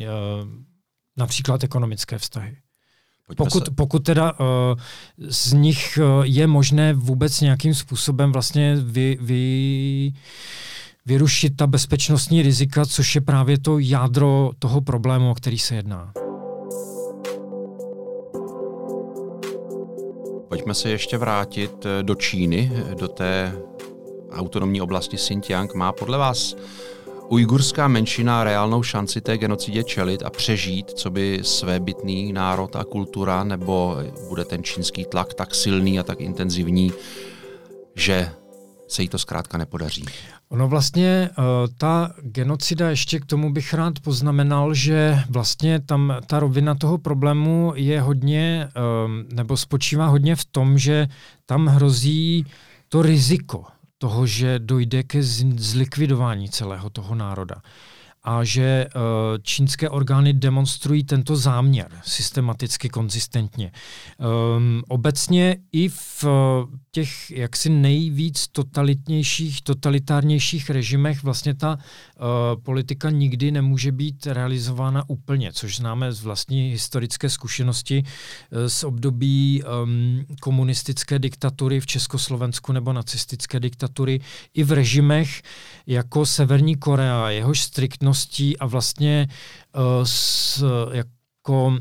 například 1.18 1.64
ekonomické 1.64 2.18
vztahy 2.18 2.58
pokud, 3.38 3.64
pokud 3.76 4.00
teda 4.00 4.40
uh, 4.40 4.46
z 5.28 5.54
nich 5.54 6.00
uh, 6.02 6.26
je 6.26 6.48
možné 6.48 6.94
vůbec 6.94 7.42
nějakým 7.42 7.74
způsobem 7.74 8.32
vlastně 8.32 8.76
vy, 8.76 9.18
vy, 9.22 10.14
vyrušit 11.06 11.56
ta 11.56 11.68
bezpečnostní 11.68 12.42
rizika, 12.42 12.86
což 12.86 13.16
je 13.16 13.22
právě 13.22 13.60
to 13.60 13.80
jádro 13.80 14.52
toho 14.60 14.82
problému, 14.82 15.32
o 15.32 15.36
který 15.36 15.60
se 15.60 15.76
jedná. 15.76 16.14
Pojďme 20.50 20.74
se 20.74 20.90
ještě 20.90 21.18
vrátit 21.18 21.86
eh, 21.86 22.04
do 22.04 22.16
Číny, 22.16 22.72
do 23.00 23.08
té 23.08 23.56
autonomní 24.32 24.82
oblasti 24.82 25.18
Xinjiang. 25.18 25.74
Má 25.74 25.92
podle 25.92 26.18
vás 26.18 26.56
ujgurská 27.30 27.88
menšina 27.88 28.44
reálnou 28.44 28.84
šanci 28.84 29.22
té 29.22 29.38
genocidě 29.38 29.84
čelit 29.84 30.24
a 30.24 30.30
přežít, 30.30 30.90
co 30.90 31.10
by 31.10 31.40
svébytný 31.42 32.34
národ 32.34 32.76
a 32.76 32.84
kultura, 32.84 33.44
nebo 33.44 33.98
bude 34.30 34.46
ten 34.46 34.64
čínský 34.64 35.06
tlak 35.06 35.34
tak 35.34 35.56
silný 35.56 36.00
a 36.00 36.04
tak 36.04 36.22
intenzivní, 36.22 36.94
že 37.96 38.30
se 38.88 39.02
jí 39.02 39.10
to 39.10 39.20
zkrátka 39.20 39.58
nepodaří. 39.58 40.06
Ono 40.50 40.68
vlastně, 40.68 41.30
uh, 41.38 41.44
ta 41.78 42.14
genocida, 42.22 42.90
ještě 42.90 43.20
k 43.20 43.26
tomu 43.26 43.54
bych 43.54 43.74
rád 43.74 44.00
poznamenal, 44.00 44.74
že 44.74 45.20
vlastně 45.30 45.80
tam 45.80 46.18
ta 46.28 46.40
rovina 46.40 46.76
toho 46.76 46.98
problému 46.98 47.74
je 47.76 48.02
hodně, 48.02 48.68
uh, 48.68 49.12
nebo 49.34 49.58
spočívá 49.58 50.08
hodně 50.08 50.36
v 50.36 50.46
tom, 50.46 50.78
že 50.78 51.08
tam 51.46 51.68
hrozí 51.68 52.46
to 52.90 53.02
riziko 53.02 53.64
toho, 54.06 54.28
že 54.28 54.60
dojde 54.60 55.04
ke 55.04 55.24
zlikvidování 55.58 56.50
celého 56.50 56.90
toho 56.90 57.16
národa 57.16 57.56
a 58.26 58.44
že 58.44 58.64
eh, 58.64 58.90
čínské 59.42 59.90
orgány 59.90 60.34
demonstrují 60.34 61.04
tento 61.04 61.36
záměr 61.36 61.92
systematicky, 62.04 62.90
konzistentně. 62.90 63.72
Um, 64.58 64.84
obecně 64.88 65.58
i 65.72 65.90
v 65.90 66.24
eh, 66.24 66.78
těch 66.92 67.32
jaksi 67.32 67.70
nejvíc 67.70 68.48
totalitnějších, 68.48 69.62
totalitárnějších 69.62 70.70
režimech 70.70 71.24
vlastně 71.24 71.54
ta 71.54 71.76
uh, 71.76 72.62
politika 72.64 73.10
nikdy 73.10 73.52
nemůže 73.52 73.92
být 73.92 74.28
realizována 74.28 75.04
úplně, 75.08 75.54
což 75.54 75.78
známe 75.78 76.14
z 76.14 76.22
vlastní 76.22 76.72
historické 76.72 77.30
zkušenosti 77.30 78.04
uh, 78.04 78.68
z 78.68 78.84
období 78.84 79.64
um, 79.64 80.26
komunistické 80.42 81.20
diktatury 81.20 81.80
v 81.80 81.86
Československu 81.86 82.72
nebo 82.72 82.94
nacistické 82.94 83.60
diktatury 83.60 84.20
i 84.54 84.64
v 84.64 84.72
režimech 84.72 85.42
jako 85.88 86.26
Severní 86.26 86.76
Korea, 86.76 87.30
jehož 87.30 87.62
striktností 88.16 88.58
a 88.58 88.66
vlastně 88.66 89.28
uh, 89.76 89.82
s, 90.04 90.64
jako 90.92 91.78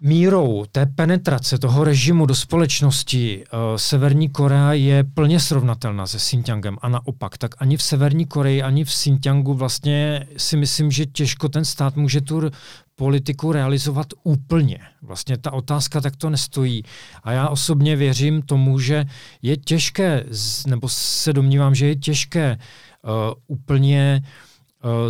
mírou 0.00 0.64
té 0.72 0.86
penetrace 0.86 1.58
toho 1.58 1.84
režimu 1.84 2.26
do 2.26 2.34
společnosti 2.34 3.44
uh, 3.44 3.58
Severní 3.76 4.28
Korea 4.28 4.72
je 4.72 5.04
plně 5.04 5.40
srovnatelná 5.40 6.06
se 6.06 6.18
Xinjiangem 6.18 6.76
a 6.82 6.88
naopak, 6.88 7.38
tak 7.38 7.54
ani 7.58 7.76
v 7.76 7.82
Severní 7.82 8.26
Koreji, 8.26 8.62
ani 8.62 8.84
v 8.84 8.88
Xinjiangu 8.88 9.54
vlastně 9.54 10.26
si 10.36 10.56
myslím, 10.56 10.90
že 10.90 11.06
těžko 11.06 11.48
ten 11.48 11.64
stát 11.64 11.96
může 11.96 12.20
tu 12.20 12.50
politiku 12.96 13.52
realizovat 13.52 14.06
úplně. 14.24 14.78
Vlastně 15.02 15.38
ta 15.38 15.52
otázka 15.52 16.00
takto 16.00 16.30
nestojí. 16.30 16.82
A 17.22 17.32
já 17.32 17.48
osobně 17.48 17.96
věřím 17.96 18.42
tomu, 18.42 18.78
že 18.78 19.04
je 19.42 19.56
těžké, 19.56 20.24
nebo 20.66 20.88
se 20.88 21.32
domnívám, 21.32 21.74
že 21.74 21.86
je 21.86 21.96
těžké 21.96 22.56
uh, 22.56 23.10
úplně 23.46 24.22
uh, 24.22 24.28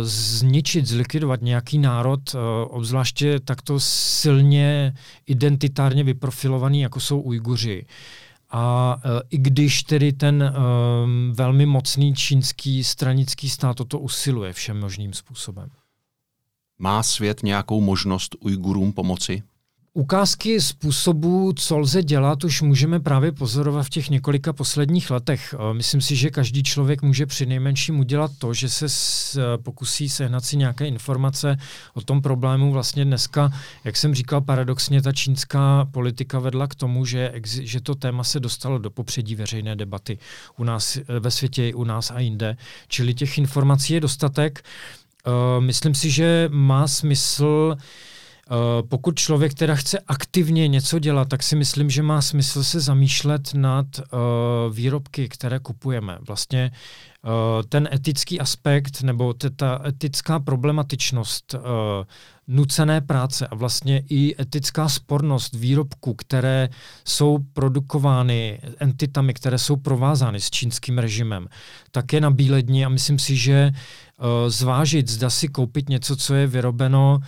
zničit, 0.01 0.85
zlikvidovat 0.85 1.41
nějaký 1.41 1.77
národ, 1.77 2.19
eh, 2.35 2.37
obzvláště 2.65 3.39
takto 3.39 3.79
silně 3.79 4.93
identitárně 5.25 6.03
vyprofilovaný, 6.03 6.81
jako 6.81 6.99
jsou 6.99 7.19
Ujguři. 7.19 7.85
A 8.49 8.95
uh, 8.95 9.11
i 9.29 9.37
když 9.37 9.83
tedy 9.83 10.13
ten 10.13 10.43
um, 10.43 11.33
velmi 11.33 11.65
mocný 11.65 12.15
čínský 12.15 12.83
stranický 12.83 13.49
stát 13.49 13.77
toto 13.77 13.99
usiluje 13.99 14.53
všem 14.53 14.79
možným 14.79 15.13
způsobem. 15.13 15.69
Má 16.79 17.03
svět 17.03 17.43
nějakou 17.43 17.81
možnost 17.81 18.35
Ujgurům 18.39 18.93
pomoci? 18.93 19.43
Ukázky 19.97 20.61
způsobů, 20.61 21.53
co 21.53 21.77
lze 21.77 22.03
dělat, 22.03 22.43
už 22.43 22.61
můžeme 22.61 22.99
právě 22.99 23.31
pozorovat 23.31 23.85
v 23.85 23.89
těch 23.89 24.09
několika 24.09 24.53
posledních 24.53 25.11
letech. 25.11 25.55
Myslím 25.73 26.01
si, 26.01 26.15
že 26.15 26.29
každý 26.29 26.63
člověk 26.63 27.01
může 27.01 27.25
při 27.25 27.45
nejmenším 27.45 27.99
udělat 27.99 28.31
to, 28.37 28.53
že 28.53 28.69
se 28.69 28.87
pokusí 29.63 30.09
sehnat 30.09 30.45
si 30.45 30.57
nějaké 30.57 30.87
informace 30.87 31.57
o 31.93 32.01
tom 32.01 32.21
problému. 32.21 32.71
Vlastně 32.71 33.05
dneska, 33.05 33.51
jak 33.83 33.97
jsem 33.97 34.15
říkal, 34.15 34.41
paradoxně 34.41 35.01
ta 35.01 35.11
čínská 35.11 35.87
politika 35.91 36.39
vedla 36.39 36.67
k 36.67 36.75
tomu, 36.75 37.05
že, 37.05 37.33
že 37.45 37.81
to 37.81 37.95
téma 37.95 38.23
se 38.23 38.39
dostalo 38.39 38.77
do 38.77 38.89
popředí 38.89 39.35
veřejné 39.35 39.75
debaty 39.75 40.17
u 40.57 40.63
nás 40.63 40.97
ve 41.19 41.31
světě, 41.31 41.69
i 41.69 41.73
u 41.73 41.83
nás 41.83 42.11
a 42.11 42.19
jinde. 42.19 42.57
Čili 42.87 43.13
těch 43.13 43.37
informací 43.37 43.93
je 43.93 43.99
dostatek. 43.99 44.63
Myslím 45.59 45.95
si, 45.95 46.09
že 46.09 46.49
má 46.51 46.87
smysl 46.87 47.75
Eh, 47.75 47.81
pokud 48.89 49.19
člověk 49.19 49.53
teda 49.53 49.75
chce 49.75 49.99
aktivně 50.07 50.67
něco 50.67 50.99
dělat, 50.99 51.29
tak 51.29 51.43
si 51.43 51.55
myslím, 51.55 51.89
že 51.89 52.03
má 52.03 52.21
smysl 52.21 52.63
se 52.63 52.79
zamýšlet 52.79 53.53
nad 53.53 53.85
uh, 53.99 54.75
výrobky, 54.75 55.29
které 55.29 55.59
kupujeme. 55.59 56.17
Vlastně 56.27 56.71
uh, 57.23 57.31
ten 57.69 57.89
etický 57.93 58.39
aspekt 58.39 59.01
nebo 59.01 59.33
ta 59.33 59.81
etická 59.85 60.39
problematičnost 60.39 61.55
nucené 62.47 63.01
práce 63.01 63.47
a 63.47 63.55
vlastně 63.55 64.03
i 64.09 64.41
etická 64.41 64.89
spornost 64.89 65.53
výrobků, 65.53 66.13
které 66.13 66.69
jsou 67.05 67.37
produkovány 67.53 68.59
entitami, 68.79 69.33
které 69.33 69.57
jsou 69.57 69.75
provázány 69.75 70.41
s 70.41 70.49
čínským 70.49 70.97
režimem, 70.97 71.47
tak 71.91 72.13
je 72.13 72.21
na 72.21 72.31
bílední 72.31 72.85
a 72.85 72.89
myslím 72.89 73.19
si, 73.19 73.35
že 73.35 73.71
zvážit, 74.47 75.09
zda 75.09 75.29
si 75.29 75.47
koupit 75.47 75.89
něco, 75.89 76.15
co 76.15 76.35
je 76.35 76.47
vyrobeno 76.47 77.19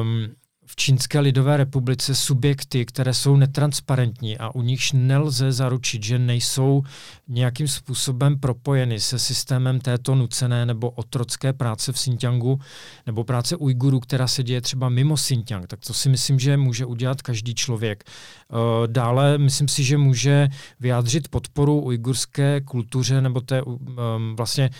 um, 0.00 0.28
v 0.70 0.76
Čínské 0.76 1.20
lidové 1.20 1.56
republice 1.56 2.14
subjekty, 2.14 2.86
které 2.86 3.14
jsou 3.14 3.36
netransparentní 3.36 4.38
a 4.38 4.54
u 4.54 4.62
nichž 4.62 4.92
nelze 4.92 5.52
zaručit, 5.52 6.02
že 6.02 6.18
nejsou 6.18 6.82
nějakým 7.28 7.68
způsobem 7.68 8.38
propojeny 8.38 9.00
se 9.00 9.18
systémem 9.18 9.80
této 9.80 10.14
nucené 10.14 10.66
nebo 10.66 10.90
otrocké 10.90 11.52
práce 11.52 11.92
v 11.92 11.94
Xinjiangu 11.94 12.60
nebo 13.06 13.24
práce 13.24 13.56
Ujgurů, 13.56 14.00
která 14.00 14.26
se 14.28 14.42
děje 14.42 14.60
třeba 14.60 14.88
mimo 14.88 15.14
Xinjiang. 15.14 15.66
Tak 15.66 15.80
to 15.86 15.94
si 15.94 16.08
myslím, 16.08 16.38
že 16.38 16.56
může 16.56 16.86
udělat 16.86 17.22
každý 17.22 17.54
člověk. 17.54 18.04
Eh, 18.04 18.54
dále 18.86 19.38
myslím 19.38 19.68
si, 19.68 19.84
že 19.84 19.98
může 19.98 20.48
vyjádřit 20.80 21.28
podporu 21.28 21.80
ujgurské 21.80 22.60
kultuře 22.60 23.20
nebo 23.20 23.40
té 23.40 23.62
vlastně 24.34 24.70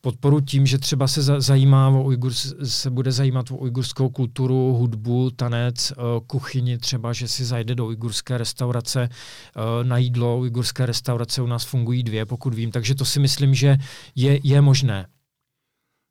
podporu 0.00 0.40
tím, 0.40 0.66
že 0.66 0.78
třeba 0.78 1.08
se 1.08 1.22
zajímá 1.22 1.88
o 1.88 2.02
Ujgur, 2.02 2.32
se 2.64 2.90
bude 2.90 3.12
zajímat 3.12 3.50
o 3.50 3.56
ujgurskou 3.56 4.08
kulturu, 4.08 4.76
hudbu, 4.78 5.30
tanec, 5.36 5.92
uh, 5.92 6.26
kuchyni 6.26 6.78
třeba, 6.78 7.12
že 7.12 7.28
si 7.28 7.44
zajde 7.44 7.74
do 7.74 7.86
ujgurské 7.86 8.38
restaurace 8.38 9.08
uh, 9.08 9.84
na 9.88 9.98
jídlo. 9.98 10.38
Ujgurské 10.38 10.86
restaurace 10.86 11.42
u 11.42 11.46
nás 11.46 11.64
fungují 11.64 12.02
dvě, 12.02 12.26
pokud 12.26 12.54
vím, 12.54 12.70
takže 12.70 12.94
to 12.94 13.04
si 13.04 13.20
myslím, 13.20 13.54
že 13.54 13.76
je, 14.14 14.40
je 14.42 14.60
možné. 14.60 15.06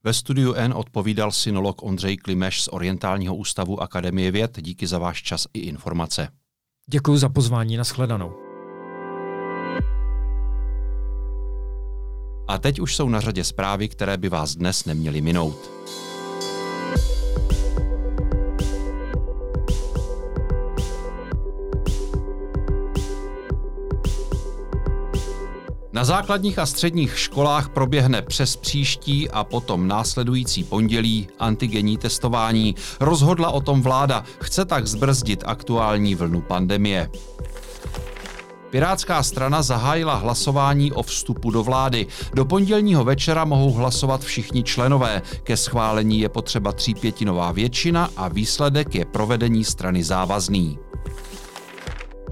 Ve 0.06 0.14
studiu 0.14 0.54
N 0.54 0.74
odpovídal 0.74 1.32
synolog 1.32 1.84
Ondřej 1.84 2.18
Klimeš 2.18 2.62
z 2.62 2.68
Orientálního 2.68 3.36
ústavu 3.36 3.82
Akademie 3.82 4.32
věd. 4.32 4.58
Díky 4.62 4.88
za 4.88 5.00
váš 5.00 5.22
čas 5.22 5.48
i 5.54 5.60
informace. 5.60 6.28
Děkuji 6.90 7.18
za 7.18 7.30
pozvání, 7.30 7.78
nashledanou. 7.78 8.34
A 12.48 12.58
teď 12.58 12.80
už 12.80 12.96
jsou 12.96 13.10
na 13.10 13.20
řadě 13.20 13.44
zprávy, 13.44 13.88
které 13.88 14.18
by 14.18 14.30
vás 14.30 14.56
dnes 14.56 14.86
neměly 14.86 15.22
minout. 15.22 15.72
Základních 26.04 26.60
a 26.60 26.66
středních 26.66 27.20
školách 27.20 27.70
proběhne 27.70 28.22
přes 28.22 28.56
příští 28.56 29.30
a 29.30 29.44
potom 29.44 29.88
následující 29.88 30.64
pondělí 30.64 31.28
antigenní 31.40 31.98
testování. 31.98 32.76
Rozhodla 33.00 33.50
o 33.50 33.62
tom 33.62 33.82
vláda, 33.82 34.24
chce 34.42 34.66
tak 34.66 34.88
zbrzdit 34.88 35.44
aktuální 35.46 36.16
vlnu 36.16 36.42
pandemie. 36.42 37.10
Pirátská 38.70 39.24
strana 39.24 39.62
zahájila 39.62 40.16
hlasování 40.16 40.92
o 40.92 41.04
vstupu 41.04 41.52
do 41.52 41.64
vlády. 41.64 42.08
Do 42.34 42.46
pondělního 42.46 43.04
večera 43.04 43.46
mohou 43.46 43.72
hlasovat 43.72 44.22
všichni 44.22 44.64
členové. 44.64 45.22
Ke 45.44 45.58
schválení 45.58 46.20
je 46.20 46.30
potřeba 46.30 46.72
třípětinová 46.72 47.52
většina 47.52 48.10
a 48.18 48.28
výsledek 48.28 48.96
je 48.96 49.06
provedení 49.06 49.64
strany 49.64 50.04
závazný. 50.04 50.80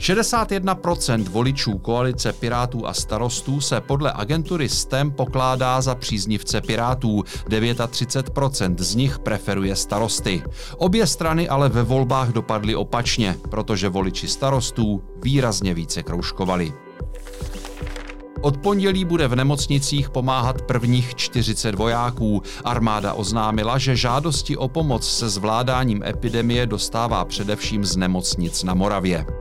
61% 0.02 1.30
voličů 1.30 1.78
koalice 1.78 2.34
Pirátů 2.34 2.88
a 2.88 2.94
starostů 2.94 3.62
se 3.62 3.82
podle 3.82 4.14
agentury 4.16 4.70
STEM 4.70 5.12
pokládá 5.12 5.82
za 5.82 5.96
příznivce 5.96 6.62
Pirátů, 6.62 7.24
39% 7.50 8.76
z 8.78 8.96
nich 8.96 9.20
preferuje 9.20 9.76
starosty. 9.76 10.44
Obě 10.78 11.08
strany 11.08 11.50
ale 11.50 11.70
ve 11.70 11.84
volbách 11.84 12.30
dopadly 12.30 12.76
opačně, 12.76 13.36
protože 13.50 13.90
voliči 13.90 14.28
starostů 14.28 15.04
výrazně 15.24 15.74
více 15.74 16.04
kroužkovali. 16.04 16.74
Od 18.42 18.58
pondělí 18.58 19.06
bude 19.06 19.28
v 19.28 19.36
nemocnicích 19.36 20.10
pomáhat 20.10 20.62
prvních 20.62 21.16
40 21.16 21.76
vojáků. 21.76 22.42
Armáda 22.64 23.14
oznámila, 23.14 23.78
že 23.78 23.96
žádosti 23.96 24.58
o 24.58 24.68
pomoc 24.68 25.10
se 25.10 25.30
zvládáním 25.30 26.04
epidemie 26.04 26.68
dostává 26.68 27.26
především 27.26 27.86
z 27.86 27.96
nemocnic 27.96 28.64
na 28.64 28.74
Moravě. 28.74 29.41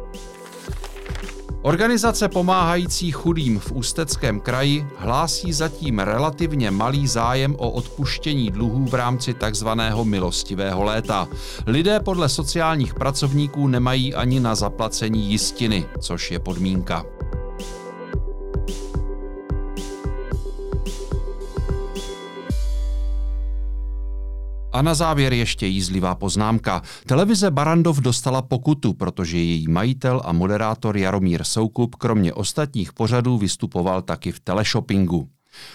Organizace 1.62 2.28
pomáhající 2.28 3.10
chudým 3.10 3.58
v 3.58 3.72
Ústeckém 3.72 4.40
kraji 4.40 4.86
hlásí 4.96 5.52
zatím 5.52 5.98
relativně 5.98 6.70
malý 6.70 7.06
zájem 7.06 7.56
o 7.58 7.70
odpuštění 7.70 8.50
dluhů 8.50 8.84
v 8.84 8.94
rámci 8.94 9.34
takzvaného 9.34 10.04
milostivého 10.04 10.82
léta. 10.82 11.28
Lidé 11.66 12.00
podle 12.00 12.28
sociálních 12.28 12.94
pracovníků 12.94 13.66
nemají 13.66 14.14
ani 14.14 14.40
na 14.40 14.54
zaplacení 14.54 15.30
jistiny, 15.30 15.86
což 15.98 16.30
je 16.30 16.38
podmínka. 16.38 17.04
A 24.72 24.82
na 24.82 24.94
závěr 24.94 25.32
ještě 25.32 25.66
jízlivá 25.66 26.14
poznámka. 26.14 26.82
Televize 27.06 27.50
Barandov 27.50 27.98
dostala 27.98 28.42
pokutu, 28.42 28.92
protože 28.92 29.38
její 29.38 29.68
majitel 29.68 30.22
a 30.24 30.32
moderátor 30.32 30.96
Jaromír 30.96 31.44
Soukup 31.44 31.94
kromě 31.94 32.34
ostatních 32.34 32.92
pořadů 32.92 33.38
vystupoval 33.38 34.02
taky 34.02 34.32
v 34.32 34.40
teleshoppingu. 34.40 35.28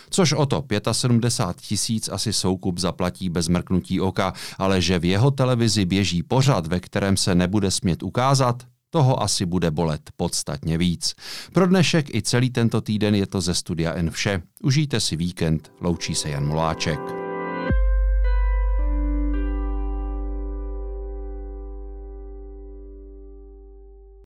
Což 0.10 0.34
o 0.34 0.45
to 0.45 0.63
75 0.91 1.62
tisíc 1.67 2.10
asi 2.10 2.34
Soukup 2.34 2.79
zaplatí 2.79 3.29
bez 3.29 3.47
mrknutí 3.47 4.01
oka, 4.01 4.34
ale 4.58 4.81
že 4.81 4.99
v 4.99 5.05
jeho 5.05 5.31
televizi 5.31 5.86
běží 5.86 6.23
pořad, 6.23 6.67
ve 6.67 6.79
kterém 6.79 7.17
se 7.17 7.36
nebude 7.36 7.71
smět 7.71 8.03
ukázat, 8.03 8.63
toho 8.89 9.23
asi 9.23 9.45
bude 9.45 9.71
bolet 9.71 10.10
podstatně 10.15 10.77
víc. 10.77 11.13
Pro 11.53 11.67
dnešek 11.67 12.15
i 12.15 12.21
celý 12.21 12.49
tento 12.49 12.81
týden 12.81 13.15
je 13.15 13.27
to 13.27 13.41
ze 13.41 13.53
studia 13.53 13.93
N 13.93 14.12
vše. 14.12 14.41
Užijte 14.63 14.99
si 14.99 15.15
víkend, 15.15 15.71
loučí 15.81 16.15
se 16.15 16.29
Jan 16.29 16.47
Moláček. 16.47 17.24